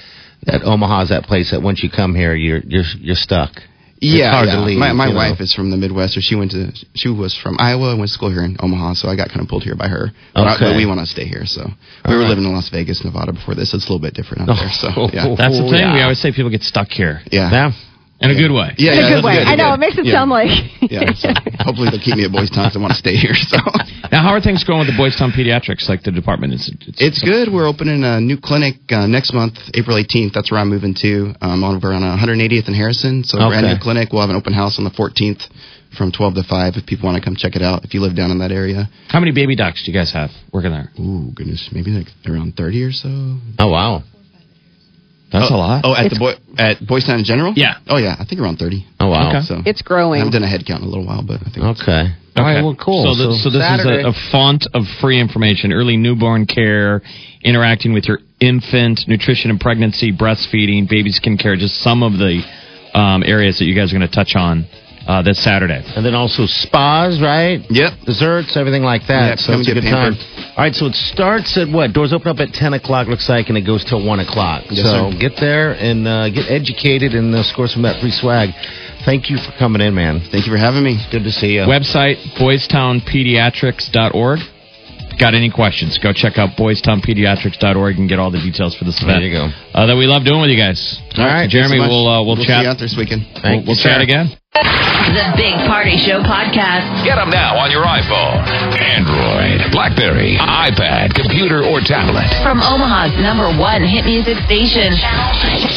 that 0.46 0.62
Omaha 0.64 1.02
is 1.02 1.08
that 1.10 1.24
place 1.24 1.50
that 1.50 1.60
once 1.60 1.82
you 1.82 1.90
come 1.90 2.14
here, 2.14 2.34
you're 2.34 2.60
you're 2.66 2.84
you're 2.98 3.16
stuck. 3.16 3.50
Yeah, 4.00 4.26
It's 4.28 4.34
hard 4.34 4.48
yeah. 4.48 4.54
to 4.56 4.60
leave, 4.62 4.78
my 4.78 4.92
my 4.92 5.06
you 5.08 5.12
know. 5.12 5.18
wife 5.18 5.40
is 5.40 5.52
from 5.52 5.70
the 5.70 5.76
Midwest, 5.76 6.16
or 6.16 6.20
she 6.20 6.34
went 6.36 6.52
to 6.52 6.70
she 6.94 7.08
was 7.08 7.34
from 7.34 7.56
Iowa 7.58 7.90
and 7.90 7.98
went 7.98 8.08
to 8.10 8.14
school 8.14 8.30
here 8.30 8.44
in 8.44 8.56
Omaha, 8.60 8.94
so 8.94 9.08
I 9.08 9.16
got 9.16 9.28
kind 9.28 9.40
of 9.40 9.48
pulled 9.48 9.64
here 9.64 9.74
by 9.74 9.88
her. 9.88 10.12
But, 10.34 10.46
I- 10.46 10.54
Okay. 10.54 10.64
but 10.70 10.76
we 10.76 10.86
want 10.86 11.00
to 11.00 11.06
stay 11.06 11.24
here, 11.26 11.44
so 11.46 11.62
we 11.66 11.70
All 12.04 12.12
were 12.14 12.20
right. 12.22 12.28
living 12.28 12.44
in 12.44 12.52
Las 12.52 12.68
Vegas, 12.70 13.02
Nevada 13.04 13.32
before 13.32 13.54
this. 13.56 13.74
It's 13.74 13.84
a 13.84 13.88
little 13.90 13.98
bit 13.98 14.14
different 14.14 14.48
out 14.48 14.54
there, 14.56 14.70
so 14.70 14.88
oh, 14.96 15.10
yeah, 15.12 15.34
That's 15.36 15.58
the 15.58 15.64
Oh, 15.66 15.70
thing. 15.70 15.92
We 15.94 16.02
always 16.02 16.20
say 16.20 16.30
people 16.32 16.50
get 16.50 16.62
stuck 16.62 16.88
here 16.88 17.22
yeah, 17.32 17.50
Yeah. 17.50 17.72
In 18.20 18.30
a 18.30 18.34
good 18.34 18.50
way. 18.50 18.74
yeah, 18.78 18.92
In 18.92 18.98
a 18.98 19.02
yeah, 19.02 19.08
good 19.08 19.24
that's 19.24 19.26
way. 19.26 19.42
I 19.46 19.54
know. 19.54 19.68
yeah. 19.68 19.74
It 19.74 19.80
makes 19.80 19.98
it 19.98 20.06
Yeah. 20.06 20.12
sound 20.14 20.30
like. 20.30 20.50
Yeah, 20.90 21.12
so 21.14 21.28
hopefully 21.60 21.90
they'll 21.90 22.00
keep 22.00 22.16
me 22.16 22.24
at 22.24 22.32
Boys 22.32 22.50
Town 22.50 22.64
'cause 22.66 22.76
I 22.76 22.80
want 22.80 22.92
to 22.92 22.98
stay 22.98 23.14
here. 23.14 23.34
So 23.34 23.58
Now, 24.12 24.22
how 24.22 24.30
are 24.32 24.40
things 24.40 24.64
going 24.64 24.80
with 24.80 24.88
the 24.88 24.96
Boys 24.96 25.14
Town 25.16 25.32
Pediatrics? 25.32 25.88
Like 25.88 26.02
the 26.02 26.10
department 26.12 26.54
is. 26.54 26.72
it's 26.98 27.20
good. 27.22 27.52
We're 27.52 27.66
opening 27.68 28.02
a 28.04 28.20
new 28.20 28.38
clinic 28.38 28.76
uh, 28.90 29.06
next 29.06 29.32
month, 29.34 29.54
April 29.74 29.96
18th. 29.96 30.32
That's 30.32 30.50
where 30.50 30.58
I'm 30.60 30.68
moving 30.70 30.94
to. 31.02 31.34
Um, 31.42 31.62
over 31.62 31.92
on 31.92 32.02
180th 32.02 32.66
and 32.66 32.74
Harrison. 32.76 33.22
So 33.24 33.36
brand 33.38 33.66
Okay. 33.66 33.74
new 33.74 33.80
clinic. 33.80 34.12
We'll 34.12 34.22
have 34.22 34.30
an 34.30 34.36
open 34.36 34.52
house 34.54 34.78
on 34.78 34.84
the 34.84 34.90
14th 34.90 35.42
from 35.96 36.10
12 36.12 36.34
to 36.36 36.42
5 36.44 36.74
if 36.76 36.86
people 36.86 37.06
want 37.08 37.16
to 37.20 37.24
come 37.24 37.36
check 37.36 37.54
it 37.56 37.62
out. 37.62 37.84
If 37.84 37.92
you 37.94 38.00
live 38.00 38.16
down 38.16 38.30
in 38.30 38.38
that 38.38 38.50
area. 38.52 38.88
How 39.08 39.20
many 39.20 39.32
baby 39.32 39.56
docs 39.56 39.84
do 39.84 39.90
you 39.92 39.96
guys 39.98 40.10
have 40.12 40.30
working 40.52 40.70
there? 40.70 40.88
Ooh, 40.98 41.30
goodness, 41.34 41.68
maybe 41.72 41.90
like 41.90 42.06
around 42.26 42.56
30 42.56 42.82
or 42.84 42.92
so. 42.92 43.08
Oh 43.58 43.68
wow. 43.68 44.02
That's 45.32 45.52
oh, 45.52 45.56
a 45.56 45.58
lot. 45.58 45.80
Oh, 45.84 45.94
at 45.94 46.08
the 46.08 46.18
boy 46.18 46.32
at 46.56 46.80
Boys 46.86 47.04
Town 47.04 47.18
in 47.18 47.24
general? 47.24 47.52
Yeah. 47.54 47.78
Oh 47.86 47.98
yeah, 47.98 48.16
I 48.18 48.24
think 48.24 48.40
around 48.40 48.56
30. 48.56 48.86
Oh 49.00 49.08
wow. 49.08 49.28
Okay. 49.28 49.44
So 49.44 49.60
It's 49.66 49.82
growing. 49.82 50.20
I 50.20 50.24
haven't 50.24 50.32
done 50.32 50.42
a 50.42 50.48
head 50.48 50.64
count 50.66 50.82
in 50.82 50.88
a 50.88 50.90
little 50.90 51.06
while, 51.06 51.22
but 51.22 51.40
I 51.40 51.50
think 51.52 51.58
it's- 51.58 51.80
Okay. 51.82 52.14
All 52.36 52.44
right. 52.44 52.62
Well, 52.62 52.76
cool. 52.78 53.02
So, 53.02 53.18
th- 53.18 53.42
so 53.42 53.50
this 53.50 53.60
Saturday. 53.60 54.00
is 54.00 54.04
a, 54.06 54.10
a 54.10 54.30
font 54.30 54.66
of 54.72 54.84
free 55.00 55.20
information: 55.20 55.72
early 55.72 55.96
newborn 55.96 56.46
care, 56.46 57.02
interacting 57.42 57.92
with 57.92 58.04
your 58.06 58.20
infant, 58.40 59.00
nutrition 59.08 59.50
and 59.50 59.60
pregnancy, 59.60 60.12
breastfeeding, 60.12 60.88
baby 60.88 61.10
skin 61.10 61.36
care. 61.36 61.56
Just 61.56 61.80
some 61.82 62.02
of 62.04 62.12
the 62.12 62.40
um, 62.94 63.24
areas 63.26 63.58
that 63.58 63.64
you 63.64 63.74
guys 63.74 63.92
are 63.92 63.98
going 63.98 64.08
to 64.08 64.14
touch 64.14 64.34
on 64.36 64.66
uh, 65.08 65.22
this 65.22 65.42
Saturday. 65.42 65.82
and 65.96 66.04
then 66.04 66.14
also 66.14 66.44
spas, 66.46 67.18
right? 67.20 67.60
Yep. 67.70 67.92
Desserts, 68.04 68.56
everything 68.56 68.82
like 68.82 69.06
that. 69.08 69.28
Yeah, 69.28 69.36
so 69.36 69.52
it's 69.58 69.68
a 69.68 69.74
get 69.74 69.80
good 69.80 69.90
time. 69.90 70.14
All 70.56 70.64
right, 70.64 70.74
so 70.74 70.86
it 70.86 70.94
starts 70.94 71.56
at 71.56 71.68
what? 71.72 71.92
Doors 71.92 72.12
open 72.12 72.28
up 72.28 72.38
at 72.38 72.52
ten 72.52 72.74
o'clock, 72.74 73.08
looks 73.08 73.28
like, 73.28 73.48
and 73.48 73.56
it 73.56 73.62
goes 73.62 73.84
till 73.84 74.04
one 74.04 74.20
o'clock. 74.20 74.64
Yes, 74.70 74.84
so 74.84 75.10
sir. 75.10 75.18
get 75.18 75.36
there 75.40 75.72
and 75.72 76.06
uh, 76.06 76.28
get 76.28 76.50
educated 76.50 77.14
and 77.14 77.34
uh, 77.34 77.42
score 77.42 77.66
some 77.66 77.84
of 77.84 77.92
that 77.94 78.00
free 78.02 78.10
swag. 78.12 78.50
Thank 79.04 79.30
you 79.30 79.38
for 79.38 79.50
coming 79.58 79.80
in, 79.80 79.94
man. 79.94 80.20
Thank 80.30 80.46
you 80.46 80.52
for 80.52 80.58
having 80.58 80.82
me. 80.84 80.98
Good 81.10 81.24
to 81.24 81.30
see 81.32 81.54
you. 81.56 81.62
Website 81.62 82.16
boystownpediatrics.org. 82.36 84.38
Got 85.18 85.34
any 85.34 85.50
questions? 85.50 85.98
Go 85.98 86.12
check 86.14 86.38
out 86.38 86.54
boystownpediatrics.org 86.54 87.98
and 87.98 88.08
get 88.08 88.18
all 88.18 88.30
the 88.30 88.38
details 88.38 88.78
for 88.78 88.84
this 88.86 89.02
event. 89.02 89.18
There 89.18 89.34
event. 89.34 89.50
you 89.50 89.74
go. 89.74 89.78
Uh, 89.78 89.86
that 89.90 89.96
we 89.98 90.06
love 90.06 90.24
doing 90.24 90.40
with 90.40 90.50
you 90.50 90.56
guys. 90.56 90.78
All 91.18 91.26
right, 91.26 91.50
Jeremy, 91.50 91.78
so 91.78 91.90
we'll 91.90 92.06
uh, 92.06 92.22
we'll, 92.22 92.36
we'll 92.38 92.46
chat. 92.46 92.62
see 92.62 92.64
you 92.64 92.70
out 92.70 92.78
this 92.78 92.94
weekend. 92.96 93.26
Thank 93.42 93.66
we'll 93.66 93.74
you, 93.74 93.82
chat 93.82 93.98
sir. 93.98 94.06
again. 94.06 94.30
The 94.54 95.34
Big 95.34 95.54
Party 95.66 95.98
Show 95.98 96.22
podcast. 96.22 97.02
Get 97.02 97.16
them 97.16 97.30
now 97.30 97.58
on 97.58 97.70
your 97.70 97.82
iPhone, 97.82 98.46
Android, 98.78 99.72
Blackberry, 99.72 100.38
iPad, 100.38 101.14
computer, 101.14 101.66
or 101.66 101.80
tablet. 101.80 102.26
From 102.42 102.62
Omaha's 102.62 103.14
number 103.18 103.50
one 103.58 103.82
hit 103.82 104.04
music 104.04 104.38
station, 104.46 104.94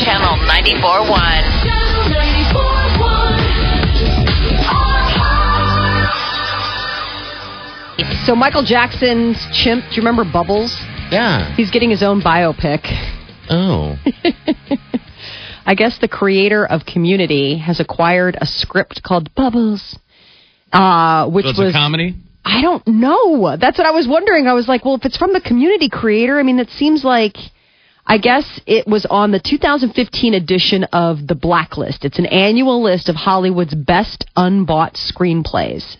Channel 0.06 0.38
94.1. 0.46 1.81
So 8.32 8.36
Michael 8.36 8.64
Jackson's 8.64 9.36
chimp. 9.52 9.84
Do 9.90 9.96
you 9.96 10.04
remember 10.04 10.24
Bubbles? 10.24 10.74
Yeah. 11.12 11.54
He's 11.54 11.70
getting 11.70 11.90
his 11.90 12.02
own 12.02 12.22
biopic. 12.22 12.80
Oh. 13.50 13.98
I 15.66 15.76
guess 15.76 15.98
the 16.00 16.08
creator 16.08 16.66
of 16.66 16.86
Community 16.86 17.58
has 17.58 17.82
acquired 17.82 18.38
a 18.40 18.46
script 18.46 19.04
called 19.04 19.36
Bubbles, 19.36 20.00
uh, 20.72 21.30
which 21.30 21.44
So 21.44 21.62
was 21.62 21.76
a 21.76 21.78
comedy. 21.78 22.16
I 22.46 22.62
don't 22.62 22.88
know. 22.88 23.58
That's 23.58 23.78
what 23.78 23.86
I 23.86 23.92
was 23.92 24.08
wondering. 24.08 24.48
I 24.48 24.54
was 24.54 24.66
like, 24.66 24.86
well, 24.86 24.96
if 24.96 25.04
it's 25.04 25.18
from 25.18 25.34
the 25.34 25.42
Community 25.42 25.90
creator, 25.90 26.40
I 26.40 26.44
mean, 26.44 26.58
it 26.60 26.70
seems 26.70 27.04
like. 27.04 27.36
I 28.04 28.18
guess 28.18 28.60
it 28.66 28.88
was 28.88 29.06
on 29.06 29.32
the 29.32 29.40
2015 29.40 30.34
edition 30.34 30.86
of 30.86 31.28
The 31.28 31.36
Blacklist. 31.36 32.04
It's 32.04 32.18
an 32.18 32.26
annual 32.26 32.82
list 32.82 33.10
of 33.10 33.16
Hollywood's 33.16 33.76
best 33.76 34.26
unbought 34.36 34.96
screenplays. 34.96 35.98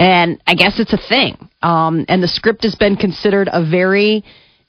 And 0.00 0.42
I 0.46 0.54
guess 0.54 0.80
it's 0.80 0.94
a 0.94 0.98
thing. 1.08 1.50
Um, 1.62 2.06
and 2.08 2.22
the 2.22 2.28
script 2.28 2.62
has 2.64 2.74
been 2.74 2.96
considered 2.96 3.48
a 3.52 3.62
very 3.64 4.24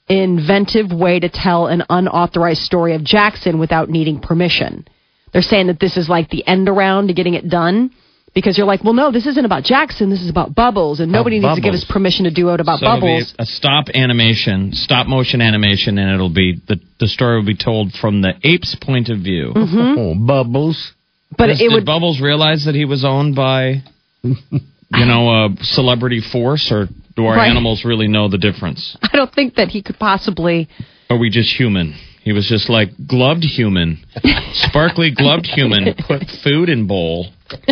inventive 0.08 0.92
way 0.92 1.18
to 1.20 1.30
tell 1.30 1.68
an 1.68 1.82
unauthorized 1.88 2.60
story 2.60 2.94
of 2.94 3.02
Jackson 3.02 3.58
without 3.58 3.88
needing 3.88 4.20
permission. 4.20 4.86
They're 5.32 5.40
saying 5.40 5.68
that 5.68 5.80
this 5.80 5.96
is 5.96 6.08
like 6.08 6.28
the 6.28 6.46
end 6.46 6.68
around 6.68 7.08
to 7.08 7.14
getting 7.14 7.32
it 7.32 7.48
done 7.48 7.92
because 8.34 8.58
you're 8.58 8.66
like, 8.66 8.84
well, 8.84 8.92
no, 8.92 9.10
this 9.10 9.26
isn't 9.26 9.44
about 9.44 9.64
Jackson. 9.64 10.10
This 10.10 10.20
is 10.20 10.28
about 10.28 10.54
Bubbles, 10.54 11.00
and 11.00 11.10
nobody 11.10 11.38
needs 11.38 11.54
to 11.54 11.60
give 11.62 11.72
us 11.74 11.86
permission 11.88 12.24
to 12.24 12.30
do 12.30 12.50
it 12.50 12.60
about 12.60 12.80
so 12.80 12.86
it'll 12.86 13.00
be 13.00 13.06
Bubbles. 13.06 13.34
a 13.38 13.46
stop 13.46 13.86
animation, 13.94 14.72
stop 14.72 15.06
motion 15.06 15.40
animation, 15.40 15.96
and 15.98 16.12
it'll 16.12 16.32
be 16.32 16.60
the 16.68 16.78
the 17.00 17.06
story 17.06 17.36
will 17.36 17.46
be 17.46 17.56
told 17.56 17.92
from 17.92 18.20
the 18.20 18.34
ape's 18.42 18.76
point 18.80 19.08
of 19.08 19.18
view. 19.20 19.52
oh, 19.54 20.14
bubbles. 20.14 20.92
But 21.36 21.46
Does- 21.46 21.60
it 21.60 21.68
did 21.68 21.74
would. 21.74 21.86
Bubbles 21.86 22.20
realize 22.20 22.66
that 22.66 22.74
he 22.74 22.84
was 22.84 23.04
owned 23.04 23.34
by, 23.34 23.82
you 24.94 25.04
know, 25.06 25.28
a 25.46 25.48
celebrity 25.62 26.20
force, 26.20 26.70
or 26.70 26.88
do 27.16 27.26
our 27.26 27.36
Right. 27.36 27.50
animals 27.50 27.84
really 27.84 28.08
know 28.08 28.28
the 28.28 28.38
difference? 28.38 28.96
I 29.02 29.16
don't 29.16 29.32
think 29.34 29.54
that 29.56 29.68
he 29.68 29.82
could 29.82 29.98
possibly. 29.98 30.68
Are 31.10 31.18
we 31.18 31.30
just 31.30 31.52
human? 31.58 31.94
He 32.22 32.32
was 32.32 32.46
just 32.48 32.68
like 32.70 32.90
gloved 33.06 33.42
human, 33.44 34.04
sparkly 34.52 35.10
gloved 35.10 35.46
human. 35.46 35.94
Put 36.06 36.22
food 36.44 36.68
in 36.68 36.86
bowl. 36.86 37.26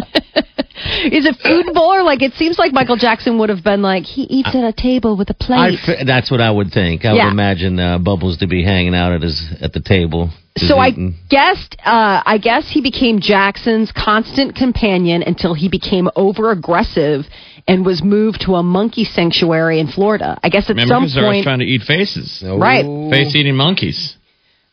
Is 1.05 1.27
it 1.27 1.37
food 1.45 1.73
bowl 1.75 1.93
or 1.95 2.03
like 2.03 2.23
it 2.23 2.33
seems 2.35 2.59
like 2.59 2.73
Michael 2.73 2.97
Jackson 2.97 3.39
would 3.39 3.49
have 3.51 3.63
been 3.63 3.83
like 3.83 4.05
he 4.05 4.23
eats 4.23 4.49
at 4.55 4.65
a 4.65 4.73
table 4.73 5.17
with 5.17 5.29
a 5.31 5.35
plate. 5.35 5.79
f- 5.87 6.07
that's 6.07 6.31
what 6.31 6.41
I 6.41 6.51
would 6.51 6.71
think. 6.73 7.05
I 7.05 7.15
Yeah. 7.15 7.25
would 7.27 7.33
imagine 7.33 7.79
uh, 7.79 7.99
Bubbles 7.99 8.39
to 8.39 8.47
be 8.47 8.65
hanging 8.65 8.95
out 8.95 9.13
at 9.13 9.23
his 9.23 9.41
at 9.61 9.73
the 9.73 9.81
table. 9.81 10.31
just 10.57 10.69
so 10.71 10.79
I 10.79 10.89
eating. 10.89 11.15
guessed, 11.29 11.77
uh, 11.85 12.23
I 12.25 12.39
guess 12.39 12.69
he 12.71 12.81
became 12.81 13.21
Jackson's 13.21 13.93
constant 13.93 14.57
companion 14.57 15.23
until 15.23 15.55
he 15.55 15.69
became 15.69 16.09
over 16.17 16.51
aggressive 16.51 17.27
and 17.69 17.85
was 17.85 18.03
moved 18.03 18.41
to 18.47 18.55
a 18.57 18.63
monkey 18.63 19.05
sanctuary 19.05 19.81
in 19.81 19.87
Florida. 19.87 20.39
I 20.43 20.49
guess 20.49 20.65
at 20.65 20.77
Remember, 20.77 20.95
some 20.95 21.03
because 21.05 21.15
they're 21.15 21.25
always 21.25 21.37
point, 21.39 21.45
trying 21.45 21.59
to 21.61 21.67
eat 21.67 21.83
faces, 21.83 22.43
right? 22.47 22.85
face 23.11 23.35
eating 23.37 23.55
monkeys. 23.57 24.17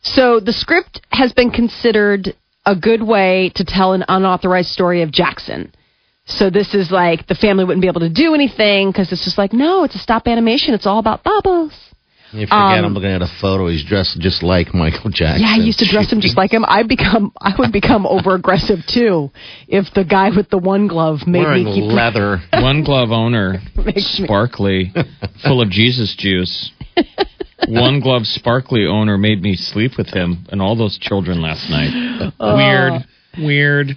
So 0.02 0.40
the 0.40 0.52
script 0.54 1.00
has 1.10 1.32
been 1.32 1.50
considered 1.50 2.34
a 2.68 2.76
good 2.76 3.02
way 3.02 3.50
to 3.54 3.64
tell 3.64 3.94
an 3.94 4.04
unauthorized 4.08 4.68
story 4.68 5.00
of 5.00 5.10
Jackson. 5.10 5.72
So 6.26 6.50
this 6.50 6.74
is 6.74 6.90
like 6.90 7.26
the 7.26 7.34
family 7.34 7.64
wouldn't 7.64 7.80
be 7.80 7.88
able 7.88 8.02
to 8.02 8.10
do 8.10 8.34
anything 8.34 8.90
because 8.90 9.10
it's 9.10 9.24
just 9.24 9.38
like 9.38 9.54
no, 9.54 9.84
it's 9.84 9.94
a 9.94 9.98
stop 9.98 10.28
animation. 10.28 10.74
It's 10.74 10.86
all 10.86 10.98
about 10.98 11.24
bubbles. 11.24 11.72
You 12.32 12.44
forget 12.44 12.52
um, 12.52 12.84
I'm 12.84 12.92
looking 12.92 13.10
at 13.10 13.22
a 13.22 13.32
photo. 13.40 13.68
He's 13.68 13.82
dressed 13.82 14.20
just 14.20 14.42
like 14.42 14.74
Michael 14.74 15.08
Jackson. 15.08 15.46
Yeah, 15.46 15.54
I 15.54 15.64
used 15.64 15.78
to 15.78 15.88
dress 15.90 16.12
him 16.12 16.20
just 16.20 16.36
like 16.36 16.52
him. 16.52 16.62
I 16.68 16.82
become 16.82 17.32
I 17.40 17.54
would 17.58 17.72
become 17.72 18.06
over 18.06 18.34
aggressive 18.34 18.80
too 18.86 19.30
if 19.66 19.86
the 19.94 20.04
guy 20.04 20.28
with 20.36 20.50
the 20.50 20.58
one 20.58 20.88
glove 20.88 21.20
made 21.26 21.44
wearing 21.44 21.64
me 21.64 21.80
keep 21.80 21.90
leather. 21.90 22.40
One 22.52 22.84
glove 22.84 23.10
owner, 23.10 23.62
sparkly, 23.96 24.92
full 25.42 25.62
of 25.62 25.70
Jesus 25.70 26.14
juice. 26.18 26.70
One 27.66 28.00
glove 28.00 28.22
sparkly 28.24 28.86
owner 28.86 29.18
made 29.18 29.42
me 29.42 29.56
sleep 29.56 29.92
with 29.98 30.08
him 30.08 30.46
and 30.50 30.62
all 30.62 30.76
those 30.76 30.96
children 30.98 31.40
last 31.42 31.68
night. 31.68 32.30
Weird, 32.40 33.04
weird. 33.38 33.88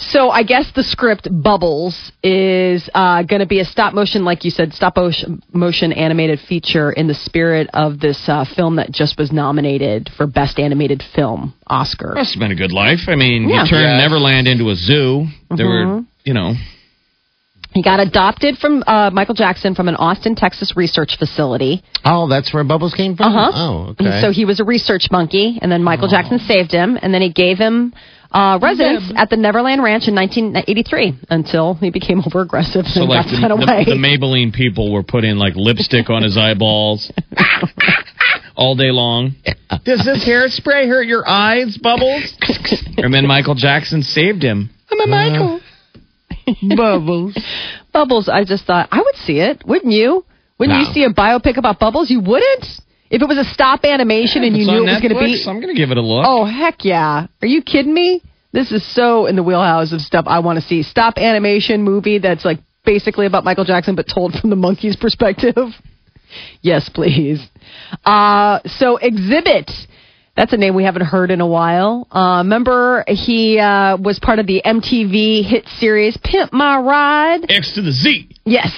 So 0.00 0.30
I 0.30 0.44
guess 0.44 0.70
the 0.76 0.84
script 0.84 1.26
Bubbles 1.42 2.12
is 2.22 2.88
uh, 2.94 3.24
going 3.24 3.40
to 3.40 3.46
be 3.46 3.58
a 3.58 3.64
stop 3.64 3.94
motion, 3.94 4.24
like 4.24 4.44
you 4.44 4.50
said, 4.52 4.72
stop 4.72 4.96
motion, 4.96 5.42
motion 5.52 5.92
animated 5.92 6.38
feature 6.48 6.92
in 6.92 7.08
the 7.08 7.14
spirit 7.14 7.68
of 7.74 7.98
this 7.98 8.22
uh, 8.28 8.44
film 8.54 8.76
that 8.76 8.92
just 8.92 9.18
was 9.18 9.32
nominated 9.32 10.08
for 10.16 10.28
Best 10.28 10.60
Animated 10.60 11.02
Film 11.16 11.52
Oscar. 11.66 12.12
Must 12.14 12.32
have 12.34 12.40
been 12.40 12.52
a 12.52 12.54
good 12.54 12.70
life. 12.72 13.00
I 13.08 13.16
mean, 13.16 13.48
Yeah. 13.48 13.64
you 13.64 13.70
turned 13.70 13.82
Yes. 13.98 14.00
Neverland 14.00 14.46
into 14.46 14.70
a 14.70 14.76
zoo. 14.76 15.26
There 15.56 15.66
were, 15.66 16.02
you 16.24 16.32
know, 16.34 16.52
He 17.72 17.82
got 17.82 18.00
adopted 18.00 18.56
from 18.56 18.82
uh, 18.86 19.10
Michael 19.10 19.34
Jackson 19.34 19.74
from 19.74 19.88
an 19.88 19.94
Austin, 19.94 20.34
Texas 20.34 20.72
research 20.74 21.16
facility. 21.18 21.82
Oh, 22.04 22.28
that's 22.28 22.52
where 22.52 22.64
Bubbles 22.64 22.94
came 22.94 23.14
from. 23.14 23.26
Uh-huh. 23.26 23.50
Oh, 23.54 23.90
okay. 23.90 24.20
So 24.22 24.32
he 24.32 24.44
was 24.44 24.58
a 24.58 24.64
research 24.64 25.08
monkey, 25.10 25.58
and 25.60 25.70
then 25.70 25.82
Michael 25.82 26.08
Jackson 26.08 26.38
saved 26.38 26.72
him, 26.72 26.98
and 27.00 27.12
then 27.12 27.20
he 27.20 27.32
gave 27.32 27.58
him 27.58 27.92
uh, 28.32 28.58
residence 28.60 29.12
at 29.16 29.30
the 29.30 29.36
Neverland 29.36 29.82
Ranch 29.82 30.08
in 30.08 30.14
1983 30.14 31.20
until 31.30 31.74
he 31.74 31.90
became 31.90 32.20
over 32.26 32.40
aggressive 32.40 32.86
so 32.86 33.02
and 33.02 33.10
like 33.10 33.26
got 33.26 33.30
sent 33.30 33.48
the, 33.48 33.54
away. 33.54 33.84
the, 33.84 33.92
the 33.92 33.96
Maybelline 33.96 34.52
people 34.52 34.92
were 34.92 35.02
putting 35.02 35.36
like 35.36 35.54
lipstick 35.56 36.10
on 36.10 36.22
his 36.22 36.36
eyeballs. 36.36 37.12
all 38.56 38.74
day 38.74 38.90
long. 38.90 39.36
Does 39.84 40.04
this 40.04 40.26
hairspray 40.26 40.88
hurt 40.88 41.06
your 41.06 41.26
eyes, 41.26 41.78
Bubbles? 41.80 42.34
and 42.96 43.14
then 43.14 43.26
Michael 43.26 43.54
Jackson 43.54 44.02
saved 44.02 44.42
him. 44.42 44.70
I'm 44.90 45.00
a 45.00 45.06
Michael. 45.06 45.60
Bubbles. 46.76 47.36
Bubbles, 47.92 48.28
I 48.28 48.44
just 48.44 48.64
thought 48.64 48.88
I 48.90 48.98
would 48.98 49.16
see 49.16 49.40
it, 49.40 49.62
wouldn't 49.66 49.92
you? 49.92 50.24
Wouldn't 50.58 50.78
you 50.80 50.92
see 50.92 51.04
a 51.04 51.10
biopic 51.10 51.56
about 51.56 51.78
Bubbles? 51.78 52.10
You 52.10 52.20
wouldn't? 52.20 52.66
If 53.10 53.22
it 53.22 53.28
was 53.28 53.38
a 53.38 53.44
stop 53.44 53.84
animation 53.84 54.42
and 54.42 54.56
you 54.56 54.66
knew 54.66 54.82
it 54.82 54.92
was 54.92 55.00
going 55.00 55.14
to 55.14 55.20
be. 55.20 55.42
I'm 55.46 55.60
going 55.60 55.74
to 55.74 55.80
give 55.80 55.90
it 55.90 55.96
a 55.96 56.02
look. 56.02 56.24
Oh, 56.26 56.44
heck 56.44 56.84
yeah. 56.84 57.26
Are 57.40 57.46
you 57.46 57.62
kidding 57.62 57.94
me? 57.94 58.22
This 58.52 58.72
is 58.72 58.84
so 58.94 59.26
in 59.26 59.36
the 59.36 59.42
wheelhouse 59.42 59.92
of 59.92 60.00
stuff 60.00 60.24
I 60.26 60.40
want 60.40 60.58
to 60.60 60.64
see. 60.66 60.82
Stop 60.82 61.16
animation 61.16 61.84
movie 61.84 62.18
that's 62.18 62.44
like 62.44 62.58
basically 62.84 63.26
about 63.26 63.44
Michael 63.44 63.64
Jackson 63.64 63.94
but 63.94 64.06
told 64.12 64.34
from 64.34 64.50
the 64.50 64.56
monkey's 64.56 64.96
perspective. 64.96 65.54
yes, 66.62 66.88
please. 66.92 67.46
Uh, 68.04 68.60
so 68.66 68.98
Xzibit. 69.02 69.70
That's 70.38 70.52
a 70.52 70.56
name 70.56 70.76
we 70.76 70.84
haven't 70.84 71.02
heard 71.04 71.32
in 71.32 71.40
a 71.40 71.46
while. 71.48 72.06
Uh, 72.12 72.42
remember, 72.44 73.02
he 73.08 73.58
uh, 73.58 73.96
was 73.96 74.20
part 74.20 74.38
of 74.38 74.46
the 74.46 74.62
MTV 74.64 75.44
hit 75.44 75.66
series 75.80 76.16
Pimp 76.22 76.52
My 76.52 76.78
Ride. 76.78 77.50
X 77.50 77.74
to 77.74 77.82
the 77.82 77.90
Z. 77.90 78.28
Yes. 78.44 78.72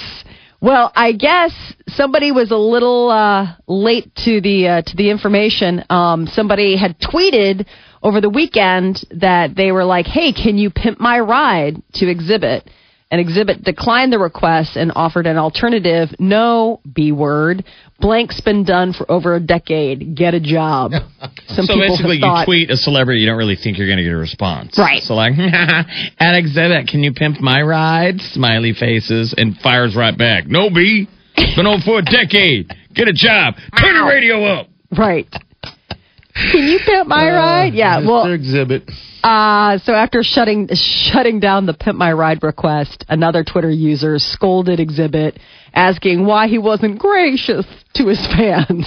Well, 0.63 0.91
I 0.97 1.13
guess 1.13 1.53
somebody 1.89 2.33
was 2.33 2.51
a 2.51 2.57
little 2.57 3.11
uh, 3.11 3.57
late 3.67 4.11
to 4.25 4.41
the 4.41 4.69
uh, 4.69 4.83
to 4.87 4.97
the 4.97 5.11
information. 5.11 5.85
Um, 5.91 6.27
somebody 6.29 6.79
had 6.79 6.99
tweeted 6.99 7.67
over 8.03 8.23
the 8.23 8.31
weekend 8.31 9.05
that 9.11 9.55
they 9.55 9.71
were 9.71 9.85
like, 9.85 10.07
"Hey, 10.07 10.33
can 10.33 10.57
you 10.57 10.71
pimp 10.71 10.99
my 10.99 11.21
ride 11.21 11.83
to 11.97 12.07
Xzibit?" 12.07 12.63
And 13.11 13.27
Xzibit 13.27 13.65
declined 13.65 14.13
the 14.13 14.21
request 14.21 14.77
and 14.77 14.93
offered 14.95 15.27
an 15.27 15.37
alternative. 15.37 16.11
No, 16.21 16.81
B 16.91 17.11
word. 17.11 17.65
Blank's 17.99 18.41
been 18.41 18.65
done 18.65 18.93
for 18.93 19.11
over 19.11 19.35
a 19.35 19.41
decade. 19.41 20.17
Get 20.17 20.35
a 20.35 20.41
job. 20.41 20.93
Some 21.49 21.67
so 21.67 21.75
people 21.75 21.89
basically, 21.89 22.21
thought, 22.21 22.41
you 22.41 22.47
tweet 22.47 22.71
a 22.71 22.77
celebrity, 22.77 23.21
you 23.21 23.27
don't 23.27 23.37
really 23.37 23.57
think 23.57 23.79
you're 23.79 23.89
going 23.89 23.99
to 23.99 24.05
get 24.05 24.13
a 24.13 24.17
response. 24.17 24.79
Right. 24.79 25.03
So, 25.03 25.15
like, 25.15 25.33
at 25.39 26.43
Xzibit, 26.45 26.89
can 26.89 27.03
you 27.03 27.13
pimp 27.13 27.41
my 27.41 27.61
ride? 27.63 28.21
Smiley 28.21 28.75
faces, 28.75 29.35
and 29.37 29.57
fires 29.59 29.97
right 29.97 30.17
back. 30.17 30.47
No, 30.47 30.71
B. 30.71 31.09
Been 31.57 31.67
on 31.67 31.81
for 31.81 31.99
a 31.99 32.03
decade. 32.03 32.71
Get 32.95 33.09
a 33.09 33.13
job. 33.13 33.55
Turn 33.77 33.95
the 33.95 34.05
radio 34.05 34.45
up. 34.45 34.69
right. 34.97 35.27
Can 36.35 36.69
you 36.69 36.79
pimp 36.85 37.09
my 37.09 37.31
ride? 37.31 37.75
Yeah. 37.75 37.99
Well. 38.01 38.25
Xzibit. 38.27 38.91
Uh, 39.23 39.79
so 39.85 39.93
after 39.93 40.23
shutting 40.23 40.69
shutting 40.73 41.41
down 41.41 41.67
the 41.67 41.75
Pimp 41.75 41.99
My 41.99 42.13
Ride 42.13 42.43
request, 42.43 43.05
another 43.09 43.45
Twitter 43.45 43.71
user 43.71 44.19
scolded 44.19 44.79
Xzibit, 44.79 45.37
asking 45.75 46.25
why 46.25 46.49
he 46.49 46.57
wasn't 46.57 46.99
gracious 46.99 47.67
to 47.95 48.07
his 48.07 48.25
fans. 48.29 48.87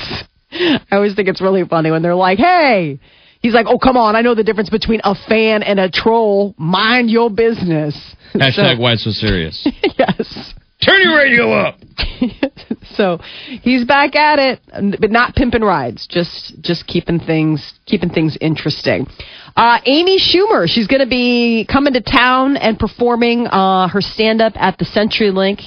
I 0.51 0.79
always 0.91 1.15
think 1.15 1.27
it's 1.27 1.41
really 1.41 1.63
funny 1.65 1.91
when 1.91 2.01
they're 2.01 2.15
like, 2.15 2.39
"Hey," 2.39 2.99
he's 3.41 3.53
like, 3.53 3.67
"Oh, 3.67 3.77
come 3.77 3.95
on! 3.95 4.15
I 4.15 4.21
know 4.21 4.33
the 4.33 4.43
difference 4.43 4.71
between 4.71 5.01
a 5.03 5.13
fan 5.13 5.61
and 5.61 5.79
a 5.79 5.89
troll. 5.89 6.55
Mind 6.57 7.11
your 7.11 7.29
business." 7.29 7.95
Hashtag 8.33 8.79
why 8.79 8.95
so 8.95 9.11
serious. 9.11 9.67
yes. 9.97 10.53
Turn 10.81 10.99
your 11.01 11.15
radio 11.15 11.51
up. 11.51 11.77
So 12.95 13.19
he's 13.61 13.85
back 13.85 14.15
at 14.15 14.39
it, 14.39 14.59
but 14.99 15.11
not 15.11 15.35
pimping 15.35 15.61
rides, 15.63 16.07
just 16.07 16.61
just 16.61 16.87
keeping 16.87 17.19
things 17.19 17.73
keeping 17.85 18.09
things 18.09 18.37
interesting. 18.41 19.07
Uh, 19.55 19.79
Amy 19.85 20.17
Schumer, 20.19 20.67
she's 20.67 20.87
going 20.87 21.01
to 21.01 21.07
be 21.09 21.65
coming 21.71 21.93
to 21.93 22.01
town 22.01 22.57
and 22.57 22.79
performing 22.79 23.45
uh, 23.47 23.87
her 23.87 24.01
stand 24.01 24.41
up 24.41 24.53
at 24.55 24.77
the 24.79 24.85
CenturyLink. 24.85 25.61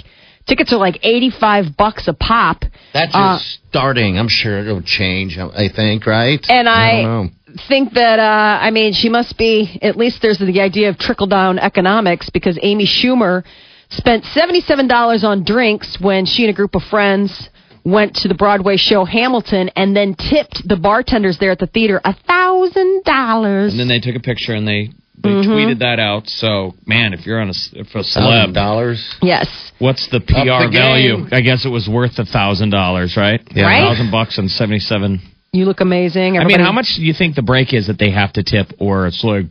Tickets 0.49 0.73
are 0.73 0.79
like 0.79 0.99
eighty 1.05 1.31
five 1.31 1.77
bucks 1.77 2.07
a 2.09 2.12
pop. 2.12 2.62
That's 2.93 3.12
Uh, 3.15 3.39
starting. 3.69 4.19
I'm 4.19 4.29
sure 4.29 4.59
it'll 4.61 4.83
change. 4.83 5.39
I 5.39 5.69
think, 5.75 6.07
right? 6.07 6.39
And 6.49 6.69
I, 6.69 7.03
don't 7.03 7.27
know. 7.27 7.31
think 7.69 7.93
that 7.95 8.19
uh, 8.21 8.59
I 8.62 8.71
mean 8.71 8.93
she 8.93 9.09
must 9.09 9.37
be 9.39 9.79
at 9.83 9.97
least 9.97 10.23
there's 10.23 10.39
the 10.39 10.61
idea 10.61 10.89
of 10.89 10.99
trickle 10.99 11.27
down 11.27 11.59
economics 11.59 12.31
because 12.31 12.59
Amy 12.62 12.87
Schumer 12.87 13.43
spent 13.90 14.25
seventy 14.27 14.61
seven 14.61 14.87
dollars 14.88 15.25
on 15.25 15.44
drinks 15.44 15.99
when 16.01 16.27
she 16.27 16.44
and 16.44 16.51
a 16.51 16.57
group 16.57 16.75
of 16.75 16.83
friends 16.85 17.49
went 17.85 18.14
to 18.16 18.29
the 18.29 18.35
Broadway 18.35 18.77
show 18.77 19.05
Hamilton 19.05 19.70
and 19.77 19.94
then 19.96 20.14
tipped 20.14 20.66
the 20.66 20.77
bartenders 20.77 21.38
there 21.38 21.53
at 21.53 21.59
the 21.61 21.68
theater 21.68 22.01
a 22.05 22.14
thousand 22.27 23.05
dollars. 23.05 23.70
And 23.72 23.79
then 23.81 23.88
they 23.88 24.01
took 24.01 24.16
a 24.16 24.20
picture 24.20 24.55
and 24.55 24.66
they, 24.66 24.90
they 25.22 25.29
Mm-hmm. 25.31 25.51
tweeted 25.51 25.79
that 25.81 25.99
out. 25.99 26.29
So, 26.29 26.75
man, 26.85 27.12
if 27.14 27.25
you're 27.27 27.40
on 27.40 27.49
a, 27.49 27.51
s- 27.51 27.70
if 27.72 27.88
a 27.88 28.03
Thousand 28.03 28.22
celeb, 28.22 28.55
dollars. 28.55 29.16
Yes. 29.22 29.49
what's 29.79 30.07
the 30.09 30.20
PR 30.20 30.66
the 30.66 30.70
value? 30.72 31.27
I 31.33 31.40
guess 31.40 31.64
it 31.64 31.68
was 31.70 31.88
worth 31.88 32.18
a 32.18 32.25
thousand 32.25 32.70
dollars, 32.70 33.16
right? 33.16 33.40
Yeah. 33.53 33.64
Right? 33.64 33.81
Thousand 33.88 34.11
bucks 34.11 34.37
and 34.38 34.51
seventy 34.51 34.79
seven. 34.81 35.20
You 35.53 35.64
look 35.64 35.81
amazing. 35.81 36.38
I 36.38 36.44
mean, 36.44 36.61
how 36.61 36.72
much 36.72 36.94
do 36.96 37.03
you 37.03 37.14
think 37.14 37.35
the 37.35 37.42
break 37.42 37.72
is 37.72 37.87
that 37.87 37.99
they 37.99 38.11
have 38.11 38.33
to 38.35 38.42
tip, 38.42 38.72
or 38.79 39.07
it's 39.07 39.25
like 39.25 39.46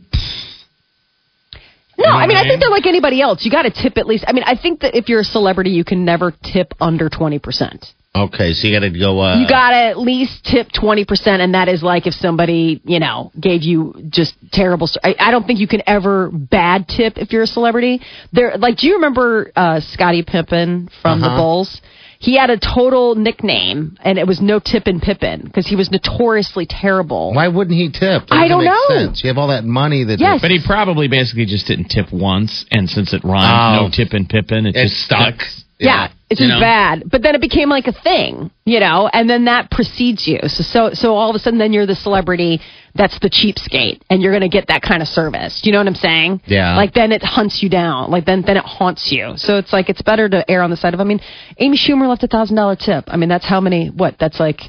No, 1.98 2.10
I 2.10 2.26
mean, 2.26 2.36
I 2.36 2.42
think 2.42 2.60
they're 2.60 2.70
like 2.70 2.86
anybody 2.86 3.20
else. 3.20 3.44
You 3.44 3.50
got 3.50 3.62
to 3.62 3.70
tip 3.70 3.96
at 3.96 4.06
least. 4.06 4.24
I 4.28 4.32
mean, 4.32 4.44
I 4.44 4.56
think 4.56 4.80
that 4.80 4.94
if 4.94 5.08
you're 5.08 5.20
a 5.20 5.24
celebrity, 5.24 5.70
you 5.70 5.84
can 5.84 6.04
never 6.04 6.32
tip 6.42 6.74
under 6.80 7.08
20%. 7.08 7.84
Okay, 8.14 8.52
so 8.54 8.66
you 8.66 8.74
got 8.74 8.80
to 8.86 8.98
go. 8.98 9.20
Uh, 9.20 9.38
you 9.38 9.46
got 9.46 9.70
to 9.70 9.76
at 9.76 9.98
least 9.98 10.42
tip 10.44 10.68
20%, 10.68 11.26
and 11.26 11.52
that 11.54 11.68
is 11.68 11.82
like 11.82 12.06
if 12.06 12.14
somebody, 12.14 12.80
you 12.84 12.98
know, 12.98 13.30
gave 13.38 13.62
you 13.62 13.94
just 14.08 14.34
terrible. 14.52 14.88
I, 15.04 15.14
I 15.18 15.30
don't 15.30 15.46
think 15.46 15.58
you 15.60 15.68
can 15.68 15.82
ever 15.86 16.30
bad 16.32 16.88
tip 16.88 17.18
if 17.18 17.32
you're 17.32 17.42
a 17.42 17.46
celebrity. 17.46 18.00
There, 18.32 18.56
like, 18.56 18.78
do 18.78 18.86
you 18.86 18.94
remember 18.94 19.52
uh, 19.54 19.80
Scottie 19.80 20.22
Pippen 20.22 20.88
from 21.02 21.20
the 21.20 21.26
Uh-huh. 21.26 21.36
Bulls? 21.36 21.80
He 22.18 22.36
had 22.36 22.50
a 22.50 22.58
total 22.58 23.14
nickname, 23.14 23.98
and 24.02 24.18
it 24.18 24.26
was 24.26 24.40
No 24.40 24.58
Tip 24.58 24.86
and 24.86 25.00
Pippen 25.02 25.42
because 25.44 25.66
he 25.66 25.76
was 25.76 25.90
notoriously 25.90 26.66
terrible. 26.66 27.34
Why 27.34 27.48
wouldn't 27.48 27.76
he 27.76 27.88
tip? 27.90 28.26
That 28.28 28.32
I 28.32 28.48
don't 28.48 28.64
make 28.64 28.72
know. 28.72 28.88
Sense. 29.06 29.22
You 29.22 29.28
have 29.28 29.38
all 29.38 29.48
that 29.48 29.64
money 29.64 30.04
that. 30.04 30.18
Yes. 30.18 30.40
But 30.40 30.50
he 30.50 30.60
probably 30.64 31.08
basically 31.08 31.44
just 31.46 31.66
didn't 31.66 31.88
tip 31.88 32.12
once, 32.12 32.64
and 32.70 32.88
since 32.88 33.12
it 33.12 33.22
rhymes, 33.24 33.78
Oh. 33.80 33.84
no 33.86 33.90
tip 33.90 34.12
and 34.12 34.28
pippen, 34.28 34.66
it, 34.66 34.74
It 34.76 34.84
just 34.88 35.02
stuck. 35.02 35.34
Yeah, 35.78 36.08
it's 36.30 36.40
You 36.40 36.46
just 36.46 36.56
know? 36.56 36.60
bad. 36.60 37.02
But 37.10 37.22
then 37.22 37.34
it 37.34 37.40
became 37.40 37.68
like 37.68 37.86
a 37.86 37.92
thing, 37.92 38.50
you 38.64 38.80
know, 38.80 39.08
and 39.12 39.28
then 39.28 39.44
that 39.44 39.70
precedes 39.70 40.26
you. 40.26 40.40
So 40.46 40.62
so 40.62 40.90
so 40.94 41.14
all 41.14 41.28
of 41.28 41.36
a 41.36 41.38
sudden 41.38 41.58
then 41.58 41.72
you're 41.72 41.86
the 41.86 41.94
celebrity 41.94 42.60
that's 42.94 43.18
the 43.20 43.28
cheapskate 43.28 44.00
and 44.08 44.22
you're 44.22 44.32
gonna 44.32 44.48
get 44.48 44.68
that 44.68 44.80
kind 44.80 45.02
of 45.02 45.08
service. 45.08 45.60
Do 45.60 45.68
you 45.68 45.72
know 45.72 45.80
what 45.80 45.86
I'm 45.86 45.94
saying? 45.94 46.40
Yeah. 46.46 46.76
Like 46.76 46.94
then 46.94 47.12
it 47.12 47.22
hunts 47.22 47.62
you 47.62 47.68
down. 47.68 48.10
Like 48.10 48.24
then 48.24 48.42
then 48.46 48.56
it 48.56 48.64
haunts 48.64 49.12
you. 49.12 49.34
So 49.36 49.58
it's 49.58 49.72
like 49.72 49.90
it's 49.90 50.02
better 50.02 50.28
to 50.28 50.50
err 50.50 50.62
on 50.62 50.70
the 50.70 50.76
side 50.76 50.94
of 50.94 51.00
I 51.00 51.04
mean, 51.04 51.20
Amy 51.58 51.76
Schumer 51.76 52.08
left 52.08 52.22
a 52.22 52.28
thousand 52.28 52.56
dollar 52.56 52.76
tip. 52.76 53.04
I 53.08 53.16
mean 53.16 53.28
that's 53.28 53.46
how 53.46 53.60
many 53.60 53.88
what, 53.88 54.16
that's 54.18 54.40
like 54.40 54.60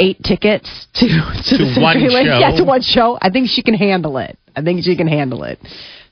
eight 0.00 0.22
tickets 0.24 0.88
to 0.94 1.06
to, 1.46 1.56
the 1.58 1.74
To 1.74 1.80
one 1.80 2.00
show. 2.00 2.18
Yeah, 2.18 2.56
to 2.56 2.64
one 2.64 2.82
show. 2.82 3.16
I 3.20 3.30
think 3.30 3.48
she 3.48 3.62
can 3.62 3.74
handle 3.74 4.18
it. 4.18 4.36
I 4.56 4.62
think 4.62 4.82
she 4.82 4.96
can 4.96 5.06
handle 5.06 5.44
it. 5.44 5.60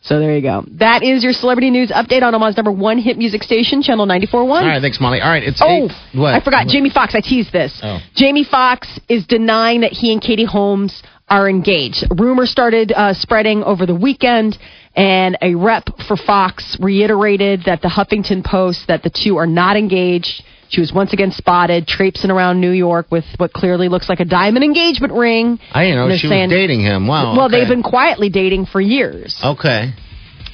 So 0.03 0.19
there 0.21 0.35
you 0.35 0.43
go. 0.43 0.65
That 0.79 1.03
is 1.03 1.25
your 1.25 1.33
celebrity 1.33 1.71
news 1.71 1.91
update 1.91 2.23
on 2.23 2.35
Omaha's 2.35 2.57
number 2.57 2.71
one 2.73 2.99
hit 2.99 3.19
music 3.19 3.43
station, 3.43 3.83
Channel 3.83 4.07
94.1. 4.07 4.35
All 4.35 4.49
right, 4.49 4.81
thanks, 4.81 5.01
Molly. 5.01 5.21
All 5.21 5.29
right, 5.31 5.43
it's 5.43 5.61
Oh, 5.63 5.87
eight. 5.87 5.93
What? 6.19 6.35
I 6.35 6.41
forgot. 6.41 6.67
What? 6.67 6.73
Jamie 6.73 6.91
Foxx. 6.91 7.15
I 7.15 7.21
teased 7.21 7.53
this. 7.53 7.79
Oh. 7.83 7.99
Jamie 8.15 8.45
Foxx 8.45 8.89
is 9.09 9.27
denying 9.27 9.81
that 9.81 9.93
he 9.93 10.13
and 10.13 10.21
Katie 10.23 10.45
Holmes 10.45 11.03
are 11.29 11.49
engaged. 11.49 12.05
Rumors 12.17 12.51
started 12.51 12.93
uh, 12.93 13.13
spreading 13.15 13.65
over 13.65 13.85
the 13.85 13.95
weekend, 13.97 14.57
and 14.95 15.37
a 15.43 15.55
rep 15.57 15.89
for 16.07 16.17
Foxx 16.17 16.77
reiterated 16.81 17.63
that 17.67 17.83
the 17.83 17.89
Huffington 17.89 18.45
Post 18.45 18.87
that 18.87 19.03
the 19.03 19.11
two 19.11 19.37
are 19.37 19.47
not 19.47 19.77
engaged. 19.77 20.45
She 20.69 20.81
was 20.81 20.93
once 20.93 21.13
again 21.13 21.31
spotted 21.31 21.87
traipsing 21.87 22.31
around 22.31 22.61
New 22.61 22.71
York 22.73 23.07
with 23.11 23.25
what 23.37 23.53
clearly 23.53 23.89
looks 23.89 24.09
like 24.09 24.21
a 24.21 24.25
diamond 24.25 24.65
engagement 24.65 25.13
ring. 25.13 25.59
I 25.73 25.85
didn't 25.85 25.97
know 25.99 26.09
And 26.09 26.21
she 26.21 26.29
saying- 26.29 26.49
was 26.51 26.57
dating 26.57 26.81
him. 26.81 27.07
Wow. 27.07 27.37
Well, 27.37 27.47
okay. 27.47 27.59
they've 27.61 27.69
been 27.69 27.83
quietly 27.85 28.29
dating 28.31 28.67
for 28.67 28.81
years. 28.81 29.39
Okay. 29.45 29.93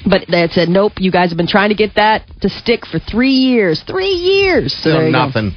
But 0.05 0.25
they 0.29 0.39
had 0.41 0.51
said, 0.51 0.69
nope, 0.69 0.93
you 0.99 1.11
guys 1.11 1.29
have 1.29 1.37
been 1.37 1.47
trying 1.47 1.69
to 1.69 1.75
get 1.75 1.95
that 1.95 2.23
to 2.41 2.49
stick 2.49 2.85
for 2.85 2.99
three 2.99 3.31
years. 3.31 3.81
Three 3.87 4.11
years. 4.11 4.73
So 4.73 4.79
Still 4.79 4.93
there 4.99 5.07
you 5.07 5.13
go. 5.13 5.25
nothing. 5.25 5.55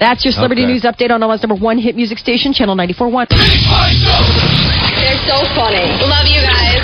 That's 0.00 0.24
your 0.24 0.32
celebrity 0.32 0.62
Okay. 0.64 0.72
news 0.72 0.82
update 0.82 1.10
on 1.10 1.22
Omaha's 1.22 1.42
number 1.42 1.54
one 1.62 1.78
hit 1.78 1.94
music 1.94 2.18
station, 2.18 2.52
Channel 2.52 2.74
94.1. 2.74 3.28
They're 3.28 5.20
so 5.28 5.44
funny. 5.54 5.84
Love 6.08 6.26
you 6.26 6.40
guys. 6.42 6.82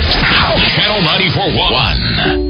Channel 0.77 1.01
94.1. 1.01 2.47